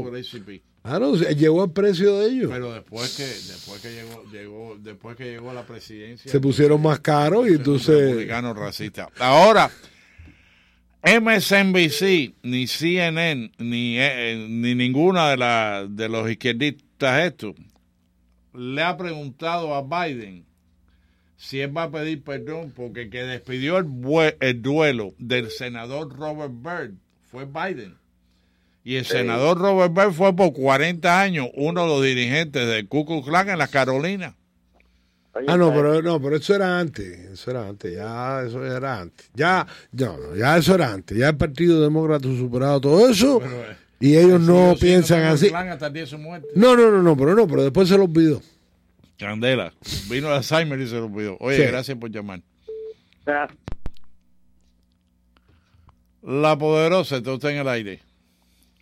[1.17, 2.51] se- llegó el precio de ellos.
[2.51, 6.81] Pero después que después que llegó, llegó después que llegó a la presidencia Se pusieron
[6.81, 8.27] más caros y entonces...
[8.53, 9.09] racista.
[9.19, 9.71] Ahora,
[11.03, 17.55] MSNBC, ni CNN, ni, eh, ni ninguna de, la, de los izquierdistas estos,
[18.53, 20.45] le ha preguntado a Biden
[21.43, 25.49] si él va a pedir perdón porque el que despidió el, bue- el duelo del
[25.51, 26.93] senador Robert Byrd
[27.29, 27.95] fue Biden.
[28.85, 33.05] Y el senador Robert Byrd fue por 40 años uno de los dirigentes del Ku
[33.05, 34.35] Klux Klan en las Carolinas.
[35.47, 39.29] Ah, no, pero no, pero eso era antes, eso era antes, ya eso era antes.
[39.33, 41.17] Ya, no, no, ya eso era antes.
[41.17, 43.41] Ya el Partido Demócrata ha superado todo eso
[43.99, 45.47] y ellos no piensan así.
[45.53, 46.47] Hasta el día de su muerte.
[46.55, 48.41] No, no, no, no, pero no, pero después se lo olvidó.
[49.17, 49.71] Candela.
[50.09, 51.37] Vino de Alzheimer y se lo olvidó.
[51.39, 51.63] Oye, Sí.
[51.63, 52.39] gracias por llamar.
[56.21, 57.99] La poderosa, está usted en el aire.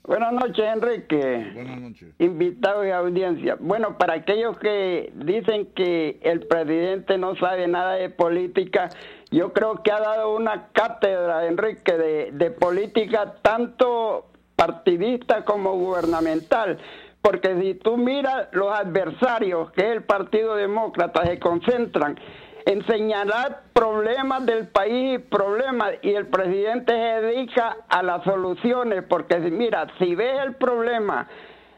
[0.03, 1.51] Buenas noches, Enrique.
[1.53, 2.13] Buenas noches.
[2.19, 3.55] Invitados y audiencia.
[3.59, 8.89] Bueno, para aquellos que dicen que el presidente no sabe nada de política,
[9.29, 16.79] yo creo que ha dado una cátedra, Enrique, de, de política tanto partidista como gubernamental.
[17.21, 22.17] Porque si tú miras los adversarios, que es el Partido Demócrata, se concentran
[22.65, 29.03] en señalar problemas del país y problemas y el presidente se dedica a las soluciones
[29.09, 31.27] porque mira, si ves el problema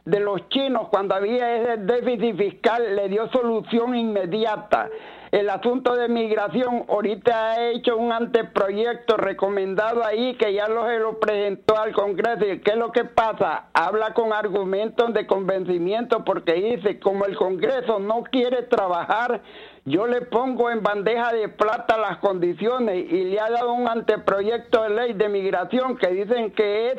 [0.06, 4.90] de los chinos cuando había ese déficit fiscal le dio solución inmediata.
[5.34, 11.00] El asunto de migración ahorita ha hecho un anteproyecto recomendado ahí que ya lo, se
[11.00, 12.46] lo presentó al Congreso.
[12.46, 13.66] ¿Y qué es lo que pasa?
[13.74, 19.42] Habla con argumentos de convencimiento porque dice, como el Congreso no quiere trabajar,
[19.86, 24.84] yo le pongo en bandeja de plata las condiciones y le ha dado un anteproyecto
[24.84, 26.98] de ley de migración que dicen que es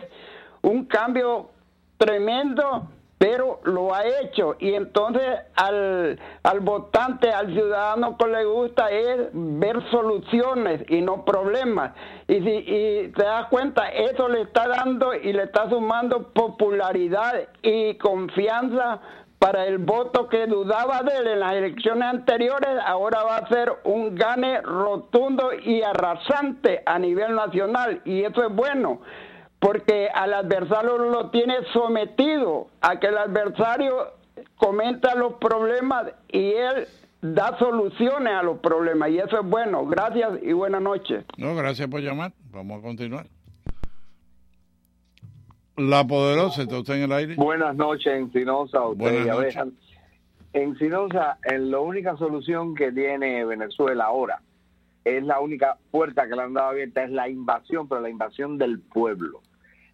[0.60, 1.50] un cambio
[1.98, 2.88] tremendo,
[3.24, 4.54] pero lo ha hecho.
[4.58, 5.24] Y entonces
[5.56, 11.92] al, al votante, al ciudadano que le gusta es ver soluciones y no problemas.
[12.28, 17.48] Y si y te das cuenta, eso le está dando y le está sumando popularidad
[17.62, 19.00] y confianza
[19.38, 23.72] para el voto que dudaba de él en las elecciones anteriores, ahora va a ser
[23.84, 28.02] un gane rotundo y arrasante a nivel nacional.
[28.04, 29.00] Y eso es bueno
[29.64, 34.12] porque al adversario lo tiene sometido a que el adversario
[34.56, 36.86] comenta los problemas y él
[37.22, 39.86] da soluciones a los problemas y eso es bueno.
[39.86, 41.24] Gracias y buenas noches.
[41.38, 42.32] No, gracias por llamar.
[42.50, 43.26] Vamos a continuar.
[45.78, 47.34] La poderosa, está usted en el aire.
[47.36, 48.80] Buenas noches, Encinosa.
[48.94, 49.56] Buenas noches.
[50.52, 54.42] Encinosa, en la única solución que tiene Venezuela ahora
[55.04, 58.58] es la única puerta que le han dado abierta, es la invasión, pero la invasión
[58.58, 59.40] del pueblo.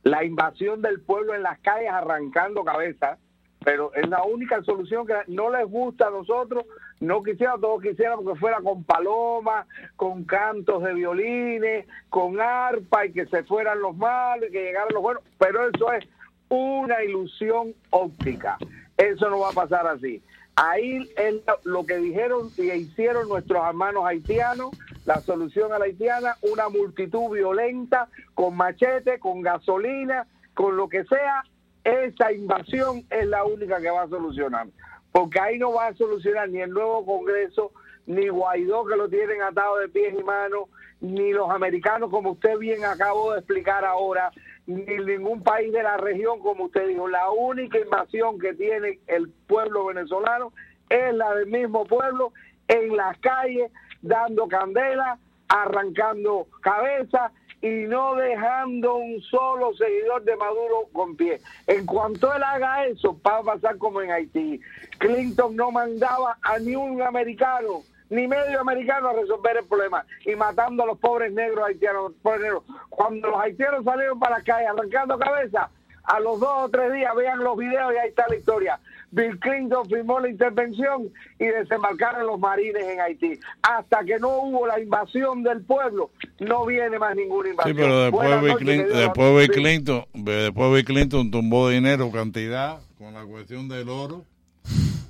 [0.02, 3.18] La invasión del pueblo en las calles arrancando cabezas,
[3.64, 6.64] pero es la única solución que no les gusta a nosotros,
[7.00, 13.12] no quisiera, todos quisiéramos que fuera con palomas, con cantos de violines, con arpa y
[13.12, 16.06] que se fueran los malos y que llegaran los buenos, pero eso es
[16.48, 18.58] una ilusión óptica.
[18.96, 20.22] Eso no va a pasar así.
[20.56, 24.70] Ahí es lo que dijeron y hicieron nuestros hermanos haitianos,
[25.06, 31.04] la solución a la haitiana, una multitud violenta, con machete, con gasolina, con lo que
[31.04, 31.42] sea,
[31.84, 34.66] esa invasión es la única que va a solucionar.
[35.12, 37.72] Porque ahí no va a solucionar ni el nuevo Congreso,
[38.06, 40.68] ni Guaidó que lo tienen atado de pies y manos,
[41.00, 44.30] ni los americanos, como usted bien acabó de explicar ahora,
[44.66, 47.08] ni ningún país de la región, como usted dijo.
[47.08, 50.52] La única invasión que tiene el pueblo venezolano
[50.88, 52.32] es la del mismo pueblo
[52.68, 53.70] en las calles,
[54.02, 57.32] dando candela, arrancando cabezas
[57.62, 61.40] y no dejando un solo seguidor de Maduro con pie.
[61.66, 64.60] En cuanto él haga eso, va a pasar como en Haití.
[64.98, 70.34] Clinton no mandaba a ni un americano ni medio americano a resolver el problema y
[70.36, 72.12] matando a los pobres negros haitianos.
[72.22, 72.64] Pobres negros.
[72.88, 75.70] Cuando los haitianos salieron para la calle arrancando cabeza,
[76.04, 78.80] a los dos o tres días vean los videos y ahí está la historia.
[79.12, 83.38] Bill Clinton firmó la intervención y desembarcaron los marines en Haití.
[83.62, 87.76] Hasta que no hubo la invasión del pueblo, no viene más ninguna invasión.
[87.76, 89.50] Sí, pero después Bill querido después Bill.
[89.50, 94.24] Clinton, después Bill Clinton tumbó dinero, cantidad, con la cuestión del oro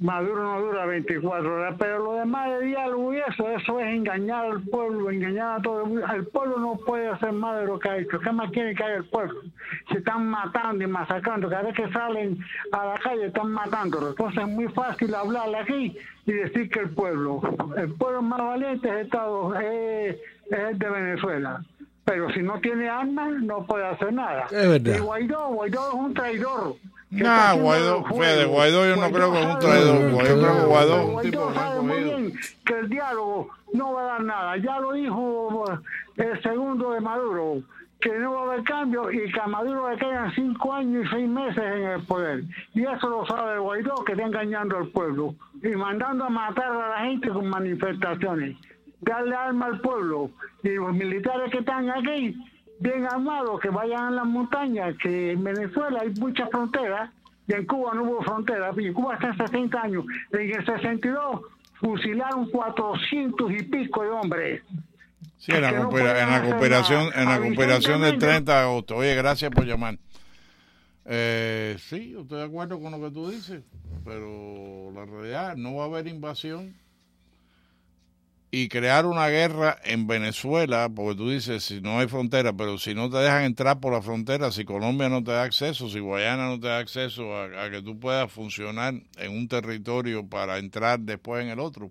[0.00, 4.44] Maduro no dura 24 horas, pero lo demás de diálogo y eso, eso es engañar
[4.44, 6.06] al pueblo, engañar a todo el mundo.
[6.14, 8.20] El pueblo no puede hacer más de lo que ha hecho.
[8.20, 9.40] ¿Qué más quiere que haga el pueblo?
[9.90, 11.48] Se están matando y masacrando.
[11.48, 12.38] Cada vez que salen
[12.70, 14.08] a la calle están matando.
[14.08, 17.40] Entonces es muy fácil hablar aquí y decir que el pueblo,
[17.76, 20.16] el pueblo más valiente es, Estado, es,
[20.50, 21.64] es el de Venezuela.
[22.04, 24.46] Pero si no tiene armas, no puede hacer nada.
[24.50, 24.96] Es verdad.
[24.96, 26.76] Y Guaidó, Guaidó es un traidor.
[27.10, 28.38] Nah, Guaidó, el fue juego.
[28.38, 30.10] de Guaidó, yo no creo que es un traidor.
[30.10, 32.32] Guaidó, creo que Guaidó es un tipo sabe muy bien
[32.66, 34.56] que el diálogo no va a dar nada.
[34.58, 35.64] Ya lo dijo
[36.16, 37.62] el segundo de Maduro,
[38.00, 41.08] que no va a haber cambio y que a Maduro le quedan cinco años y
[41.08, 42.44] seis meses en el poder.
[42.74, 46.88] Y eso lo sabe Guaidó, que está engañando al pueblo y mandando a matar a
[46.88, 48.56] la gente con manifestaciones.
[49.00, 50.30] Darle arma al pueblo
[50.62, 52.36] y los militares que están aquí,
[52.80, 57.10] bien armados, que vayan a las montañas, que en Venezuela hay muchas fronteras
[57.46, 58.70] y en Cuba no hubo frontera.
[58.76, 60.04] Y Cuba está en 60 años.
[60.32, 61.40] En el 62
[61.80, 64.62] fusilaron 400 y pico de hombres.
[65.38, 68.96] Sí, en la, no en la cooperación, en la cooperación del Vicente 30 de agosto.
[68.96, 69.98] Oye, gracias por llamar.
[71.04, 73.62] Eh, sí, yo estoy de acuerdo con lo que tú dices,
[74.04, 76.74] pero la realidad no va a haber invasión
[78.50, 82.94] y crear una guerra en Venezuela, porque tú dices si no hay frontera, pero si
[82.94, 86.46] no te dejan entrar por la frontera, si Colombia no te da acceso, si Guayana
[86.46, 91.00] no te da acceso a, a que tú puedas funcionar en un territorio para entrar
[91.00, 91.90] después en el otro,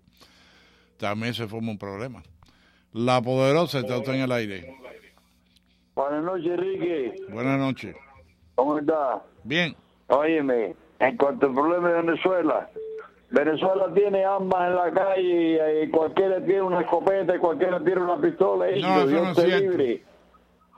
[0.98, 2.24] también se forma un problema.
[2.94, 4.76] La poderosa está usted en el aire.
[5.94, 7.16] Buenas noches, Enrique.
[7.30, 7.96] Buenas noches.
[8.56, 9.22] ¿Cómo está?
[9.44, 9.76] Bien.
[10.08, 12.70] Óyeme, en cuanto al problema de Venezuela,
[13.30, 18.18] Venezuela tiene armas en la calle y cualquiera tiene una escopeta y cualquiera tiene una
[18.22, 18.72] pistola.
[18.72, 20.04] y No, Dios no te libre.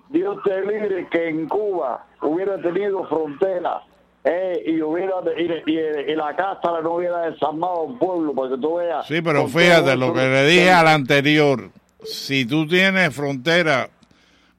[0.10, 3.82] Dios te libre que en Cuba hubiera tenido frontera
[4.24, 8.76] eh, y hubiera y, y- y la cáscara no hubiera desarmado el pueblo porque tú
[8.78, 9.06] veas.
[9.08, 11.70] Sí, pero fíjate lo que le dije al anterior.
[12.04, 13.90] Si tú tienes frontera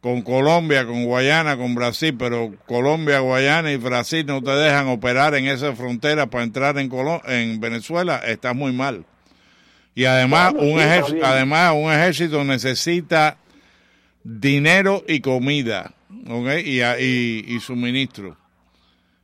[0.01, 5.35] con Colombia, con Guayana, con Brasil, pero Colombia, Guayana y Brasil no te dejan operar
[5.35, 9.05] en esa frontera para entrar en Colo- en Venezuela, estás muy mal.
[9.95, 11.27] Y además un ejército, bien.
[11.27, 13.37] además un ejército necesita
[14.25, 15.93] dinero y comida,
[16.29, 16.49] ¿ok?
[16.65, 18.37] Y, y, y suministro.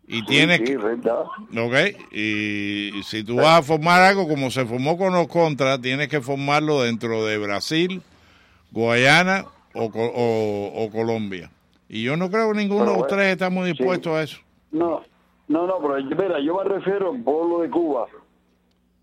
[0.09, 1.75] Y tienes que, ok,
[2.13, 6.09] y, y si tú vas a formar algo como se formó con los contras, tienes
[6.09, 8.03] que formarlo dentro de Brasil,
[8.71, 9.47] Guayana
[9.77, 11.51] o, o, o Colombia.
[11.89, 14.39] Y yo no creo que ninguno Pero de los tres está muy dispuesto a eso.
[14.73, 15.03] No,
[15.49, 18.07] no, no, pero mira, yo me refiero al pueblo de Cuba,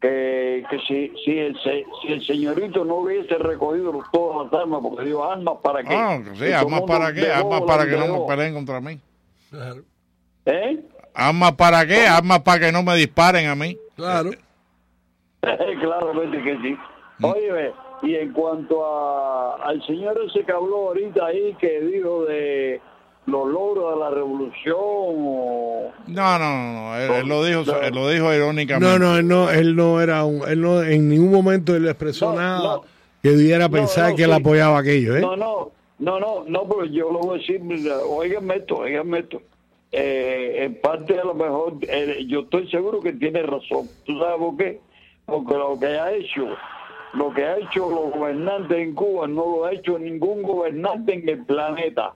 [0.01, 4.82] que, que si, si, el, se- si el señorito no hubiese recogido todas las armas,
[4.84, 5.95] porque digo, armas para qué.
[5.95, 8.99] Ah, sí, armas para qué, armas para que no me peleen contra mí.
[10.45, 10.84] ¿Eh?
[11.13, 13.78] Armas para qué, armas para que no me disparen a mí.
[13.95, 14.32] Claro.
[15.41, 16.78] Claramente que sí.
[17.19, 17.26] Mm.
[17.26, 17.74] Oye, ve,
[18.04, 22.82] y en cuanto a, al señor ese que habló ahorita ahí, que dijo de
[23.26, 27.95] los logros de la revolución, o- No, no, no, no, él, él lo dijo, él
[27.95, 28.86] lo dijo irónicamente.
[28.86, 32.34] No, no, él no, él no era un, él no, en ningún momento él expresó
[32.34, 32.82] nada
[33.22, 34.36] que diera a pensar no, que él sí.
[34.36, 35.22] apoyaba aquello, ¿eh?
[35.22, 37.62] No, no, no, no, no, pero yo lo voy a decir,
[38.06, 39.41] óigame esto, óigame esto.
[39.95, 43.89] Eh, en parte a lo mejor, eh, yo estoy seguro que tiene razón.
[44.06, 44.82] ¿Tú sabes por qué?
[45.26, 46.47] Porque lo que ha hecho,
[47.14, 51.28] lo que ha hecho los gobernantes en Cuba no lo ha hecho ningún gobernante en
[51.30, 52.14] el planeta.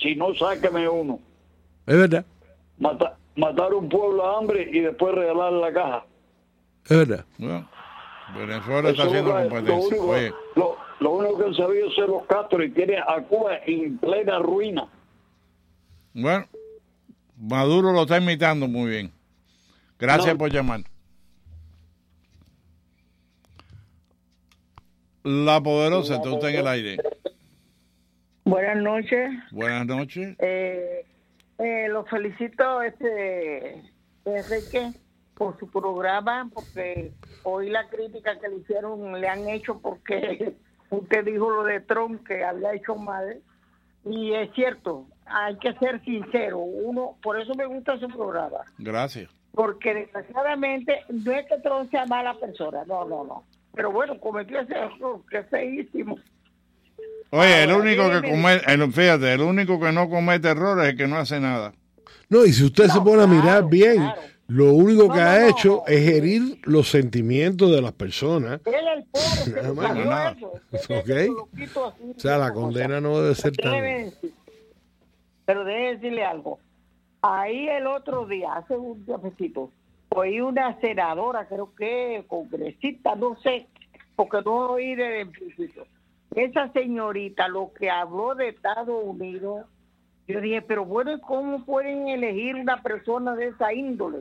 [0.00, 1.18] Si no, sáqueme uno.
[1.86, 2.24] Es verdad,
[2.78, 6.04] Mata- matar un pueblo a hambre y después regalar la caja.
[6.88, 7.24] es verdad.
[7.38, 7.68] Bueno,
[8.36, 9.88] Venezuela está haciendo es lo, competencia.
[9.98, 13.56] único, Oye, lo, lo único que han sabido hacer los Castro y tiene a Cuba
[13.66, 14.88] en plena ruina.
[16.14, 16.46] bueno,
[17.36, 19.12] Maduro lo está imitando muy bien.
[19.98, 20.38] Gracias No.
[20.38, 20.80] por llamar.
[25.22, 26.96] La poderosa, está usted en el aire.
[28.44, 29.30] Buenas noches.
[29.52, 30.34] Buenas noches.
[30.38, 31.04] Eh,
[31.58, 33.82] eh, los felicito, este
[34.24, 34.92] Enrique,
[35.34, 37.12] por su programa, porque
[37.42, 40.54] hoy la crítica que le hicieron, le han hecho porque
[40.90, 43.40] usted dijo lo de Trump que había hecho mal.
[44.06, 46.58] Y es cierto, hay que ser sincero.
[46.60, 48.60] Uno, por eso me gusta su programa.
[48.78, 49.28] Gracias.
[49.52, 53.44] Porque desgraciadamente no es que Trump sea mala persona, no, no, no.
[53.74, 56.18] Pero bueno, cometió ese error que es feísimo.
[57.30, 60.96] Oye, el único que comete, el- fíjate, el único que no comete errores es el
[60.96, 61.72] que no hace nada.
[62.28, 64.04] No, y si usted se pone a mirar bien,
[64.48, 68.60] lo único que ha hecho es herir los sentimientos de las personas.
[68.64, 70.36] Él es el pobre Nada más, nada.
[70.72, 70.94] eso.
[70.98, 71.76] ¿Ok?
[71.76, 74.12] O sea, la condena no debe ser tan...
[75.44, 76.58] Pero debe decirle algo.
[77.22, 79.70] Ahí el otro día, hace un tiempecito,
[80.14, 83.66] oí una senadora, creo que congresista, no sé,
[84.16, 85.86] porque no oí desde el principio.
[86.34, 89.66] Esa señorita, lo que habló de Estados Unidos,
[90.28, 94.18] yo dije, pero bueno, ¿y ¿cómo pueden elegir una persona de esa índole?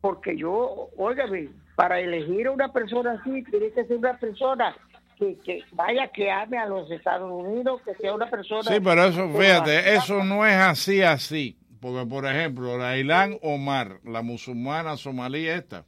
[0.00, 4.74] Porque yo, óigame, para elegir a una persona así, tiene que ser una persona
[5.18, 8.62] que, que vaya, que ame a los Estados Unidos, que sea una persona...
[8.62, 11.59] Sí, pero eso, fíjate, eso no es así, así.
[11.80, 15.86] Porque, por ejemplo, la Ilan Omar, la musulmana somalí esta,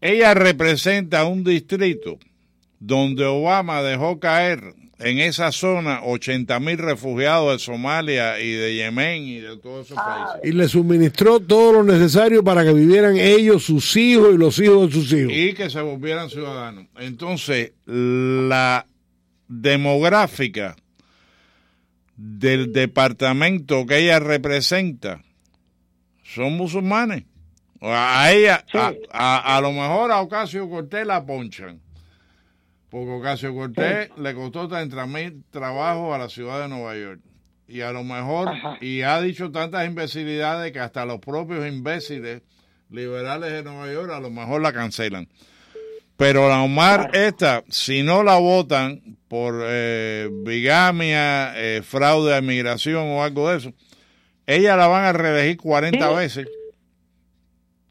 [0.00, 2.18] ella representa un distrito
[2.80, 9.22] donde Obama dejó caer en esa zona 80 mil refugiados de Somalia y de Yemen
[9.22, 10.40] y de todos esos países.
[10.44, 14.88] Y le suministró todo lo necesario para que vivieran ellos, sus hijos y los hijos
[14.88, 15.32] de sus hijos.
[15.32, 16.86] y que se volvieran ciudadanos.
[16.98, 18.86] Entonces, la
[19.48, 20.76] demográfica
[22.24, 25.22] del departamento que ella representa
[26.22, 27.24] son musulmanes.
[27.80, 31.80] A ella, a, a- a lo mejor a Ocasio Cortés la ponchan.
[32.88, 37.20] Porque Ocasio Cortés le costó 30 mil trabajos a la ciudad de Nueva York.
[37.66, 38.50] Y a lo mejor,
[38.80, 42.42] y ha dicho tantas imbecilidades que hasta los propios imbéciles
[42.90, 45.26] liberales de Nueva York a lo mejor la cancelan.
[46.22, 53.08] Pero la Omar esta, si no la votan por eh, bigamia, eh, fraude a inmigración
[53.10, 53.72] o algo de eso,
[54.46, 56.14] ella la van a reelegir 40 Sí.
[56.14, 56.48] veces.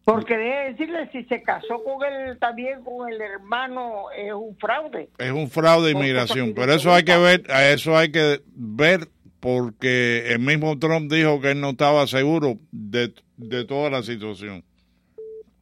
[0.05, 5.09] Porque debe decirle, si se casó con él también, con el hermano, es un fraude.
[5.17, 6.53] Es un fraude de inmigración.
[6.55, 9.09] Pero eso hay que ver, a eso hay que ver
[9.41, 14.63] porque el mismo Trump dijo que él no estaba seguro de, de toda la situación.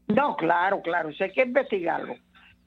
[0.07, 2.15] No, claro, claro, eso hay que investigarlo.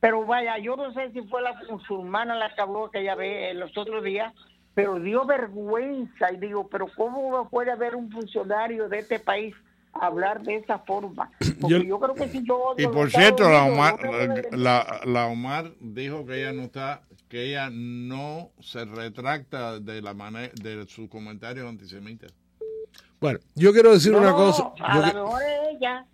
[0.02, 3.54] Pero vaya, yo no sé si fue la musulmana la que habló aquella vez, eh,
[3.54, 4.34] los otros días,
[4.74, 9.54] pero dio vergüenza y digo, pero ¿cómo puede haber un funcionario de este país
[9.92, 11.30] hablar de esa forma?
[11.60, 12.74] Porque Yo- yo, creo que si yo...
[12.76, 13.96] Y por cierto, la Omar,
[14.50, 20.14] la, la Omar dijo que ella no está, que ella no se retracta de la
[20.14, 22.34] manera de sus comentarios antisemitas.
[23.20, 24.72] Bueno, yo quiero decir No, una cosa.
[24.80, 26.06] A lo que- mejor es ella,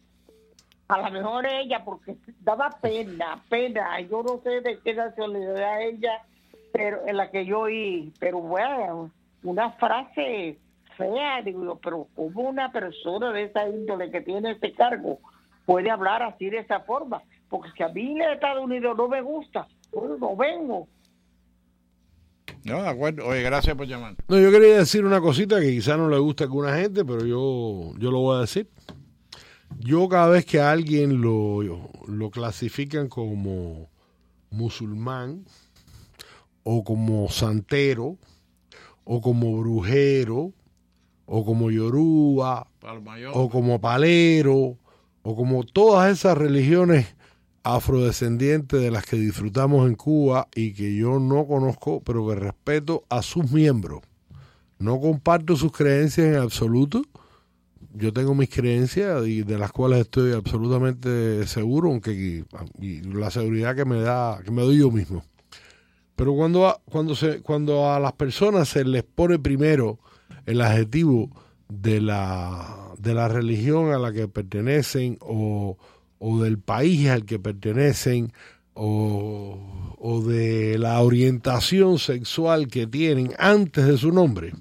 [0.88, 4.00] a lo mejor ella, porque daba pena, pena.
[4.00, 6.22] Yo no sé de qué nacionalidad ella,
[6.72, 9.10] pero en la que yo oí, pero bueno,
[9.42, 10.58] una frase
[10.96, 11.42] fea.
[11.42, 15.18] Digo yo, pero ¿cómo una persona de esa índole que tiene este cargo
[15.66, 17.22] puede hablar así de esa forma?
[17.50, 20.88] Porque si a mí en Estados Unidos no me gusta, pues no vengo.
[22.64, 23.26] No, de acuerdo.
[23.26, 24.14] Oye, gracias por llamar.
[24.26, 27.24] No, yo quería decir una cosita que quizá no le gusta a alguna gente, pero
[27.24, 28.68] yo, yo lo voy a decir.
[29.78, 31.62] Yo cada vez que a alguien lo,
[32.06, 33.88] lo clasifican como
[34.50, 35.44] musulmán
[36.62, 38.16] o como santero
[39.04, 40.52] o como brujero
[41.26, 42.66] o como yoruba
[43.32, 44.78] o como palero
[45.22, 47.14] o como todas esas religiones
[47.62, 53.04] afrodescendientes de las que disfrutamos en Cuba y que yo no conozco, pero que respeto
[53.10, 54.00] a sus miembros.
[54.78, 57.02] No comparto sus creencias en absoluto.
[57.94, 62.44] Yo tengo mis creencias y de las cuales estoy absolutamente seguro, aunque
[62.78, 65.24] la seguridad que me da, que me doy yo mismo.
[66.14, 70.00] Pero cuando a, cuando se cuando a las personas se les pone primero
[70.46, 71.30] el adjetivo
[71.68, 75.78] de la de la religión a la que pertenecen o
[76.18, 78.32] o del país al que pertenecen
[78.74, 84.52] o, o, de la orientación sexual que tienen antes de su nombre,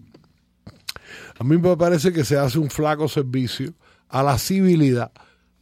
[1.39, 3.73] a mí me parece que se hace un flaco servicio
[4.09, 5.11] a la civilidad,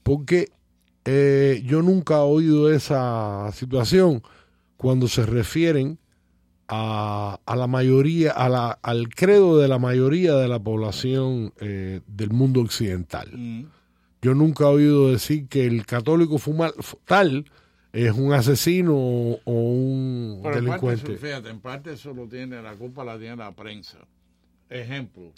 [0.03, 0.49] porque
[1.05, 4.21] eh, yo nunca he oído esa situación
[4.77, 5.99] cuando se refieren
[6.67, 12.01] a, a la mayoría, a la, al credo de la mayoría de la población eh,
[12.07, 13.29] del mundo occidental.
[13.33, 13.65] Mm.
[14.21, 16.71] Yo nunca he oído decir que el católico fuma,
[17.05, 17.45] tal
[17.93, 21.01] es un asesino o un Pero delincuente.
[21.01, 23.99] En parte, fíjate, en parte eso lo tiene, la culpa la tiene la prensa.
[24.69, 25.31] Ejemplo,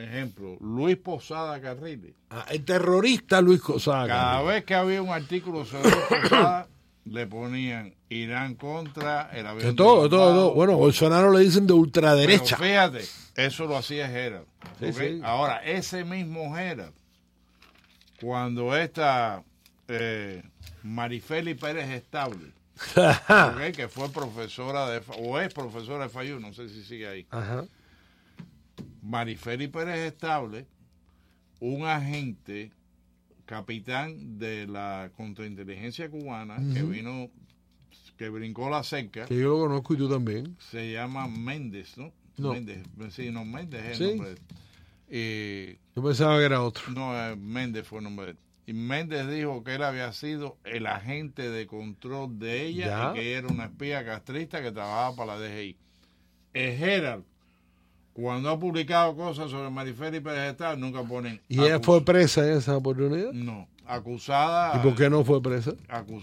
[0.00, 2.14] ejemplo, Luis Posada Carriles.
[2.30, 4.06] Ah, el terrorista Luis Posada.
[4.06, 4.54] Cada Carriles.
[4.54, 6.68] vez que había un artículo sobre Luis Posada,
[7.04, 9.66] le ponían Irán contra el avión.
[9.70, 10.54] De todo, todo, todo.
[10.54, 12.56] Bueno, Bolsonaro le dicen de ultraderecha.
[12.58, 13.04] Pero fíjate,
[13.36, 14.44] eso lo hacía Gerard.
[14.78, 14.94] Sí, ¿ok?
[14.96, 15.20] sí.
[15.24, 16.92] Ahora, ese mismo Gerard,
[18.20, 19.42] cuando esta
[19.88, 20.42] eh,
[20.82, 22.52] Marifeli Pérez Estable,
[23.74, 27.26] que fue profesora de, o es profesora de FAYU, no sé si sigue ahí.
[27.30, 27.64] Ajá.
[29.08, 30.66] Marifeli Pérez Estable,
[31.60, 32.70] un agente
[33.46, 37.30] capitán de la contrainteligencia cubana que vino,
[38.18, 40.56] que brincó la cerca, Que yo lo conozco y tú también.
[40.58, 42.12] se llama Méndez, ¿no?
[42.36, 42.52] No.
[42.52, 44.04] Méndez, sí, no, Méndez es Sí.
[44.04, 44.28] el nombre.
[44.28, 44.40] de él.
[45.10, 46.92] Eh, Yo pensaba que era otro.
[46.92, 48.26] no, eh, Méndez fue el nombre.
[48.26, 48.38] de él.
[48.66, 53.10] Y Méndez dijo que él había sido el agente de control de ella Ya.
[53.10, 55.76] y que ella era una espía castrista que trabajaba para la DGI.
[56.52, 57.24] El Gerald,
[58.20, 61.40] cuando ha publicado cosas sobre Marifeli Pérez Estable, nunca ponen.
[61.48, 63.32] ¿Y ella fue presa en esa oportunidad?
[63.32, 64.76] No, acusada.
[64.76, 65.72] ¿Y por qué no fue presa?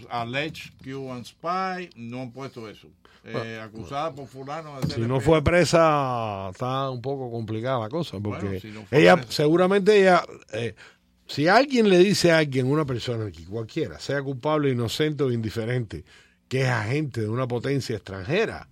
[0.10, 2.88] alleged Cuban spy, no han puesto eso.
[3.24, 7.90] Eh, Bueno, acusada por fulano de Si no fue presa, está un poco complicada la
[7.90, 9.32] cosa, porque Bueno, si no fue ella, presa.
[9.32, 10.22] seguramente ella,
[10.52, 10.76] eh,
[11.28, 16.04] si alguien le dice a alguien, una persona, que cualquiera, sea culpable, inocente o indiferente,
[16.50, 18.68] que es agente de una potencia extranjera,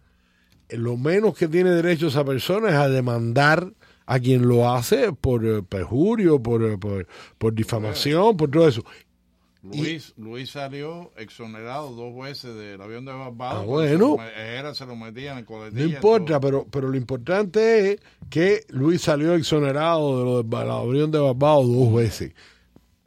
[0.77, 3.73] lo menos que tiene derecho esa persona es a demandar
[4.05, 7.07] a quien lo hace por eh, perjurio, por, eh, por,
[7.37, 8.83] por difamación, por todo eso.
[9.63, 13.63] Luis, Luis salió exonerado dos veces del avión de Barbados.
[13.63, 14.17] Ah, porque se bueno.
[14.61, 19.33] lo se lo metían en No importa, pero, pero lo importante es que Luis salió
[19.35, 22.33] exonerado de lo del avión de Barbados dos veces.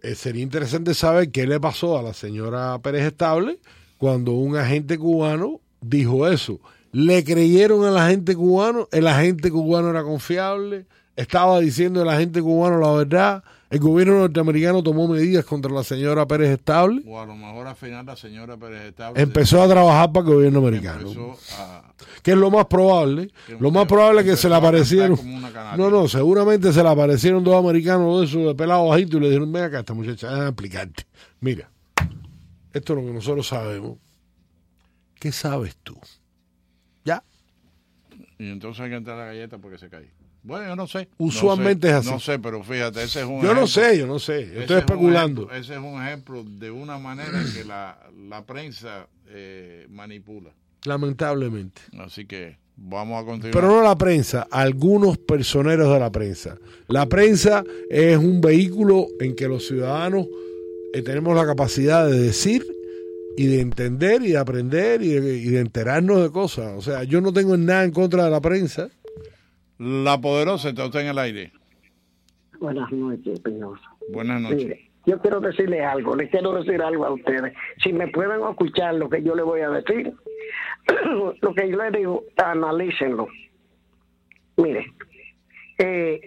[0.03, 3.59] Eh, sería interesante saber qué le pasó a la señora Pérez Estable
[3.99, 6.59] cuando un agente cubano dijo eso.
[6.97, 8.89] ¿Le creyeron al agente cubano?
[8.91, 10.87] ¿El agente cubano era confiable?
[11.15, 13.45] ¿Estaba diciendo el agente cubano la verdad?
[13.69, 17.03] ¿El gobierno norteamericano tomó medidas contra la señora Pérez Estable?
[17.07, 20.35] O a lo mejor al final la señora Pérez Estable Empezó a trabajar para el
[20.37, 21.37] gobierno americano.
[21.59, 21.83] a-
[22.23, 23.31] que es lo más probable.
[23.61, 25.19] Lo más probable es que se le aparecieron.
[25.77, 29.27] No, no, seguramente se le aparecieron dos americanos de esos de pelado bajito y le
[29.27, 31.05] dijeron, ven acá, esta muchacha, déjame explicarte.
[31.41, 31.69] Mira,
[32.73, 33.99] esto es lo que nosotros sabemos.
[35.21, 35.95] ¿Qué sabes tú?
[38.39, 40.11] Y entonces hay que entrar a la galleta porque se cae.
[40.43, 41.09] Bueno, yo no sé.
[41.19, 42.11] Usualmente No es así.
[42.11, 44.61] No sé, pero fíjate, ese es un Yo no ejemplo- sé, yo no sé, yo
[44.61, 45.51] estoy es un especulando.
[45.51, 47.99] ese es un ejemplo de una manera que la,
[48.29, 50.51] la prensa eh, manipula.
[50.85, 51.83] Lamentablemente.
[51.99, 53.53] Así que vamos a continuar.
[53.53, 56.57] Pero no la prensa, algunos personeros de la prensa.
[56.89, 60.27] La prensa es un vehículo en que los ciudadanos
[60.95, 62.65] eh, tenemos la capacidad de decir
[63.37, 66.73] y de entender y de aprender y de, y de enterarnos de cosas.
[66.77, 68.89] O sea, yo no tengo nada en contra de la prensa.
[69.79, 71.53] La poderosa está usted en el aire.
[72.61, 73.83] Buenas noches, Peñoso.
[74.11, 74.59] Buenas noches.
[74.59, 77.53] Mire, yo quiero decirle algo, les quiero decir algo a ustedes.
[77.83, 80.13] Si me pueden escuchar lo que yo les voy a decir,
[81.43, 83.29] lo que yo les digo, analícenlo.
[84.57, 84.87] Mire,
[85.79, 86.21] eh,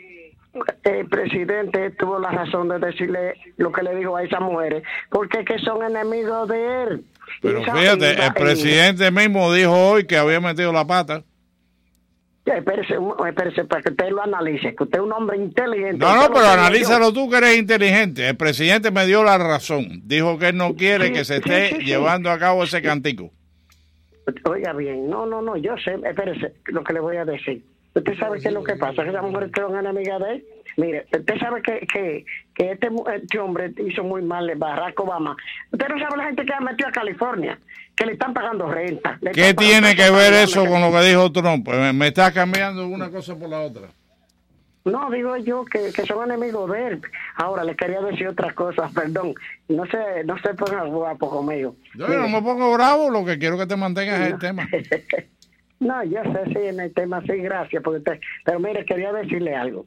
[0.83, 5.39] el presidente tuvo la razón de decirle lo que le dijo a esas mujeres, porque
[5.39, 7.05] es que son enemigos de él.
[7.41, 11.23] Pero fíjate, el presidente mismo dijo hoy que había metido la pata.
[12.45, 12.95] Espérese,
[13.27, 15.99] espérese, para que usted lo analice, que usted es un hombre inteligente.
[15.99, 18.27] No, no, pero analízalo tú que eres inteligente.
[18.27, 20.01] El presidente me dio la razón.
[20.05, 22.81] Dijo que él no quiere Sí, que se sí, esté sí, llevando a cabo ese
[22.81, 23.31] cantico.
[24.45, 27.63] Oiga bien, no, no, no, yo sé, espérese, lo que le voy a decir.
[27.95, 30.45] Usted sabe qué es lo que pasa, que esas mujeres son enemigas de él.
[30.77, 35.35] Mire, usted sabe que, que, que este, este hombre hizo muy mal, Barack Obama.
[35.71, 37.59] Usted no sabe la gente que ha metido a California,
[37.95, 39.19] que le están pagando renta.
[39.33, 41.65] ¿Qué tiene que ver eso que- con lo que dijo Trump?
[41.65, 43.87] Pues me- me estás cambiando una cosa por la otra.
[44.85, 47.01] No, digo yo que, que son enemigos de él.
[47.35, 49.33] Ahora, le quería decir otra cosa, perdón.
[49.67, 51.75] No se, no se pongan guapo conmigo.
[51.95, 54.67] Yo no me pongo bravo, lo que quiero que te mantengas es el tema.
[55.80, 57.82] No, yo sé, sí, en el tema, sí, gracias.
[57.82, 59.86] Porque pero mire, quería decirle algo.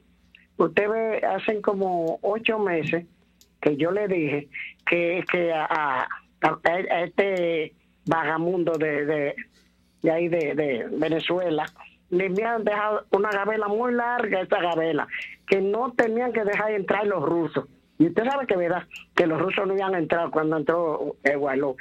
[0.57, 3.05] Usted ve, hacen como ocho meses
[3.61, 4.49] que yo le dije
[4.85, 6.07] que, que a,
[7.05, 7.73] este
[8.05, 9.35] vagamundo de,
[10.01, 11.65] de, ahí de, Venezuela
[12.09, 15.07] le habían dejado una gabela muy larga, esa gabela,
[15.47, 17.65] que no tenían que dejar entrar los rusos.
[17.97, 18.83] Y usted sabe que verdad,
[19.15, 21.75] que los rusos no iban a entrar cuando entró eh, Guaidó.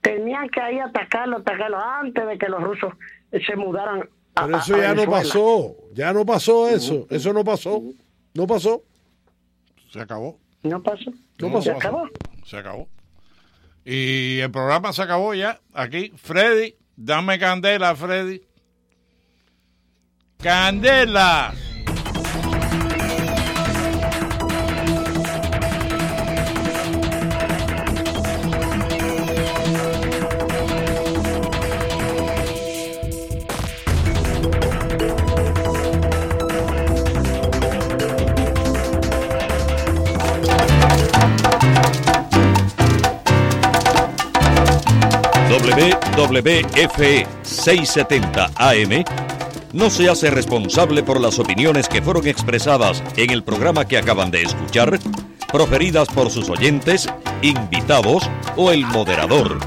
[0.00, 2.92] Tenían que ahí atacarlo, atacarlo antes de que los rusos
[3.40, 5.76] se mudaran a, Pero eso a ya no pasó.
[5.92, 7.06] Ya no pasó eso.
[7.10, 7.82] Eso no pasó.
[8.34, 8.82] No pasó.
[9.90, 10.38] Se acabó.
[10.62, 11.10] No pasó.
[11.38, 11.62] No pasó.
[11.62, 12.08] Se acabó.
[12.44, 12.88] Se acabó.
[13.84, 15.60] Y el programa se acabó ya.
[15.74, 18.42] Aquí, Freddy, dame candela, Freddy.
[20.38, 21.52] ¡Candela!
[46.22, 49.04] WWFE 670 AM
[49.72, 54.30] no se hace responsable por las opiniones que fueron expresadas en el programa que acaban
[54.30, 55.00] de escuchar,
[55.50, 57.08] proferidas por sus oyentes,
[57.42, 59.58] invitados o el moderador.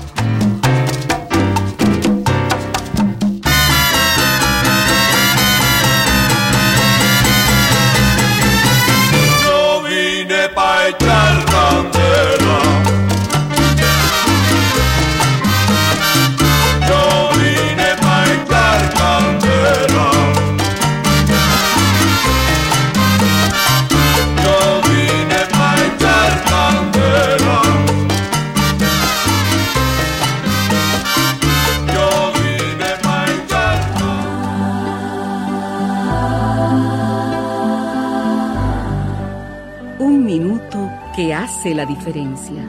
[41.45, 42.67] Hace la diferencia.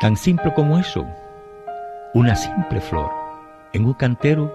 [0.00, 1.04] Tan simple como eso.
[2.14, 3.10] Una simple flor
[3.72, 4.48] en un cantero.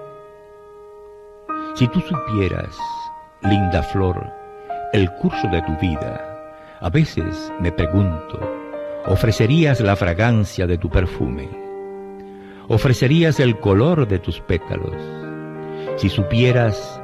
[1.76, 2.78] Si tú supieras,
[3.42, 4.26] linda flor,
[4.94, 6.22] el curso de tu vida,
[6.80, 8.40] a veces me pregunto,
[9.08, 11.50] ¿ofrecerías la fragancia de tu perfume?
[12.70, 14.96] ¿Ofrecerías el color de tus pétalos?
[15.98, 17.02] Si supieras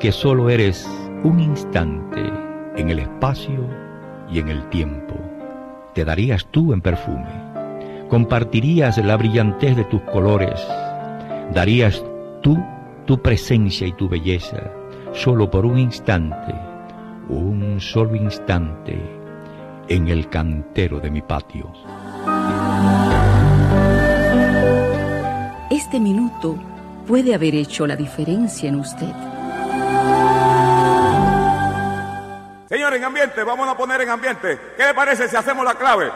[0.00, 0.88] que solo eres
[1.22, 2.22] un instante
[2.76, 3.66] en el espacio
[4.30, 5.14] y en el tiempo,
[5.94, 7.50] te darías tú en perfume
[8.10, 10.60] compartirías la brillantez de tus colores,
[11.54, 12.04] darías
[12.42, 12.58] tú
[13.06, 14.72] tu presencia y tu belleza,
[15.12, 16.54] solo por un instante,
[17.28, 18.98] un solo instante,
[19.88, 21.72] en el cantero de mi patio.
[25.70, 26.56] Este minuto
[27.06, 29.29] puede haber hecho la diferencia en usted.
[32.70, 34.74] Señor, en ambiente, vamos a poner en ambiente.
[34.76, 36.12] ¿Qué le parece si hacemos la clave?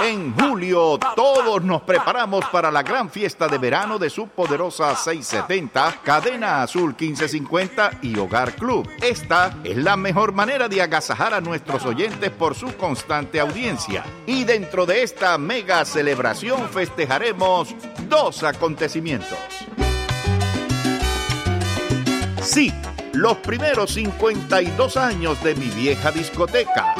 [0.00, 6.00] En julio todos nos preparamos para la gran fiesta de verano de su poderosa 670,
[6.02, 8.88] Cadena Azul 1550 y Hogar Club.
[9.00, 14.02] Esta es la mejor manera de agasajar a nuestros oyentes por su constante audiencia.
[14.26, 17.72] Y dentro de esta mega celebración festejaremos
[18.08, 19.38] dos acontecimientos.
[22.40, 22.72] Sí,
[23.12, 26.94] los primeros 52 años de mi vieja discoteca.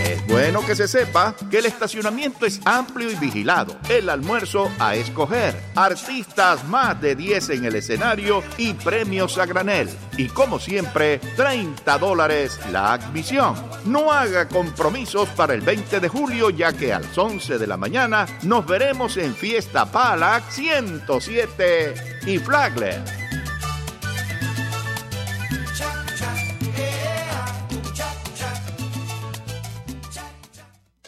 [0.05, 3.79] Es bueno que se sepa que el estacionamiento es amplio y vigilado.
[3.89, 5.55] El almuerzo a escoger.
[5.77, 9.89] Artistas más de 10 en el escenario y premios a granel.
[10.17, 13.55] Y como siempre, 30 dólares la admisión.
[13.85, 17.77] No haga compromisos para el 20 de julio ya que a las 11 de la
[17.77, 23.22] mañana nos veremos en Fiesta Palac 107 y Flagler.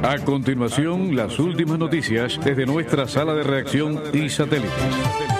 [0.05, 5.34] A continuación, las últimas noticias desde nuestra sala de reacción y satélites.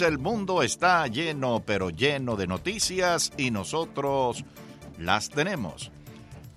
[0.00, 4.44] El mundo está lleno, pero lleno de noticias y nosotros
[4.98, 5.90] las tenemos.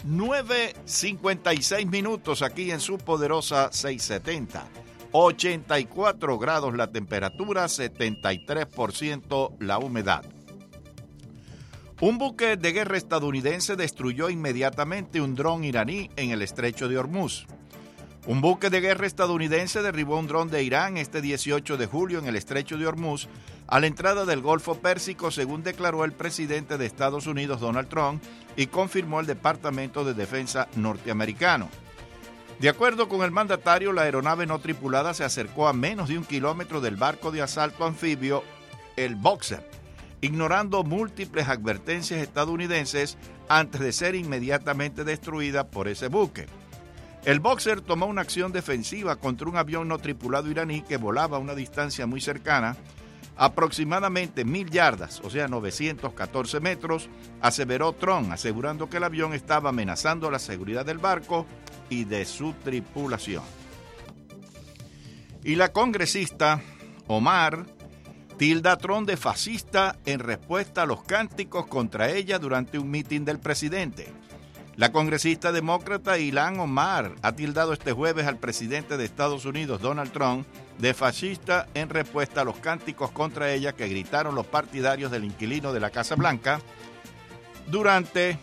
[0.07, 4.65] 9.56 minutos aquí en su poderosa 670.
[5.11, 10.23] 84 grados la temperatura, 73% la humedad.
[12.01, 17.45] Un buque de guerra estadounidense destruyó inmediatamente un dron iraní en el estrecho de Hormuz.
[18.25, 22.25] Un buque de guerra estadounidense derribó un dron de Irán este 18 de julio en
[22.25, 23.27] el estrecho de Hormuz
[23.67, 28.23] a la entrada del Golfo Pérsico, según declaró el presidente de Estados Unidos Donald Trump
[28.55, 31.69] y confirmó el Departamento de Defensa norteamericano.
[32.61, 36.23] De acuerdo con el mandatario, la aeronave no tripulada se acercó a menos de un
[36.23, 38.41] kilómetro del barco de asalto anfibio,
[38.95, 39.69] el Boxer,
[40.21, 43.17] ignorando múltiples advertencias estadounidenses
[43.49, 46.45] antes de ser inmediatamente destruida por ese buque.
[47.25, 51.39] El Boxer tomó una acción defensiva contra un avión no tripulado iraní que volaba a
[51.39, 52.75] una distancia muy cercana,
[53.37, 57.09] aproximadamente mil yardas, o sea, 914 metros,
[57.41, 61.45] aseveró Tron, asegurando que el avión estaba amenazando la seguridad del barco
[61.89, 63.43] y de su tripulación.
[65.45, 66.61] Y la congresista
[67.07, 67.65] Omar
[68.37, 73.23] tilda a Tron de fascista en respuesta a los cánticos contra ella durante un mitin
[73.23, 74.11] del presidente.
[74.75, 80.11] La congresista demócrata Ilan Omar ha tildado este jueves al presidente de Estados Unidos, Donald
[80.11, 80.47] Trump,
[80.79, 85.73] de fascista en respuesta a los cánticos contra ella que gritaron los partidarios del inquilino
[85.73, 86.59] de la Casa Blanca
[87.67, 88.39] durante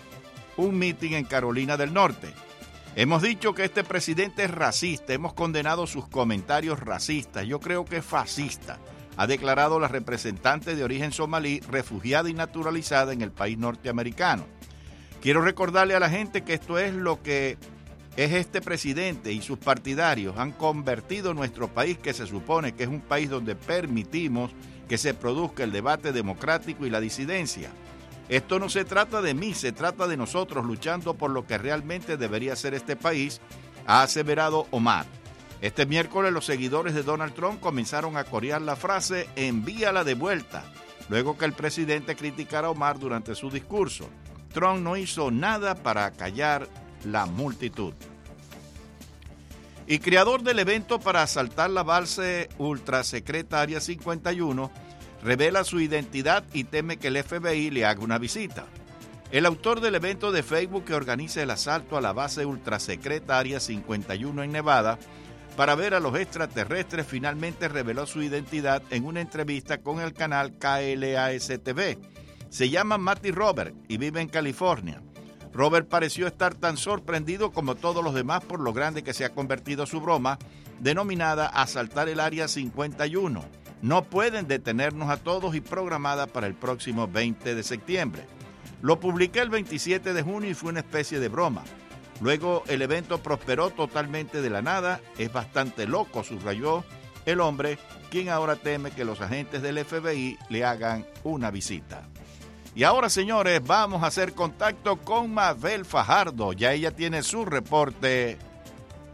[0.57, 2.33] un mitin en Carolina del Norte.
[2.95, 7.97] Hemos dicho que este presidente es racista, hemos condenado sus comentarios racistas, yo creo que
[7.97, 8.79] es fascista,
[9.17, 14.47] ha declarado la representante de origen somalí, refugiada y naturalizada en el país norteamericano.
[15.21, 17.59] Quiero recordarle a la gente que esto es lo que
[18.17, 22.89] es este presidente y sus partidarios han convertido nuestro país, que se supone que es
[22.89, 24.51] un país donde permitimos
[24.89, 27.71] que se produzca el debate democrático y la disidencia.
[28.31, 32.17] Esto no se trata de mí, se trata de nosotros luchando por lo que realmente
[32.17, 33.41] debería ser este país,
[33.87, 35.05] ha aseverado Omar.
[35.61, 40.65] Este miércoles los seguidores de Donald Trump comenzaron a corear la frase envíala de vuelta,
[41.11, 44.09] luego que el presidente criticara a Omar durante su discurso.
[44.53, 46.69] Trump no hizo nada para callar
[47.05, 47.95] la multitud.
[49.87, 54.71] Y creador del evento para asaltar la base ultrasecreta Área 51
[55.23, 58.67] revela su identidad y teme que el FBI le haga una visita.
[59.33, 63.61] El autor del evento de Facebook que organiza el asalto a la base ultrasecreta Área
[63.61, 64.99] 51 en Nevada
[65.57, 70.53] para ver a los extraterrestres finalmente reveló su identidad en una entrevista con el canal
[70.59, 71.99] KLASTV.
[72.51, 75.01] Se llama Matty Robert y vive en California.
[75.53, 79.33] Robert pareció estar tan sorprendido como todos los demás por lo grande que se ha
[79.33, 80.37] convertido su broma,
[80.81, 83.45] denominada Asaltar el Área 51.
[83.83, 88.25] No pueden detenernos a todos y programada para el próximo 20 de septiembre.
[88.83, 91.63] Lo publiqué el 27 de junio y fue una especie de broma.
[92.21, 96.85] Luego el evento prosperó totalmente de la nada, es bastante loco, subrayó
[97.27, 97.79] el hombre,
[98.11, 102.09] quien ahora teme que los agentes del FBI le hagan una visita.
[102.75, 106.53] Y ahora, señores, vamos a hacer contacto con Mabel Fajardo.
[106.53, 108.39] Ya ella tiene su reporte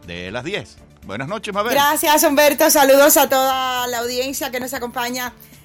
[0.05, 0.77] de las 10.
[1.05, 1.73] Buenas noches, Mabel.
[1.73, 2.69] Gracias, Humberto.
[2.69, 5.33] Saludos a toda la audiencia que nos acompaña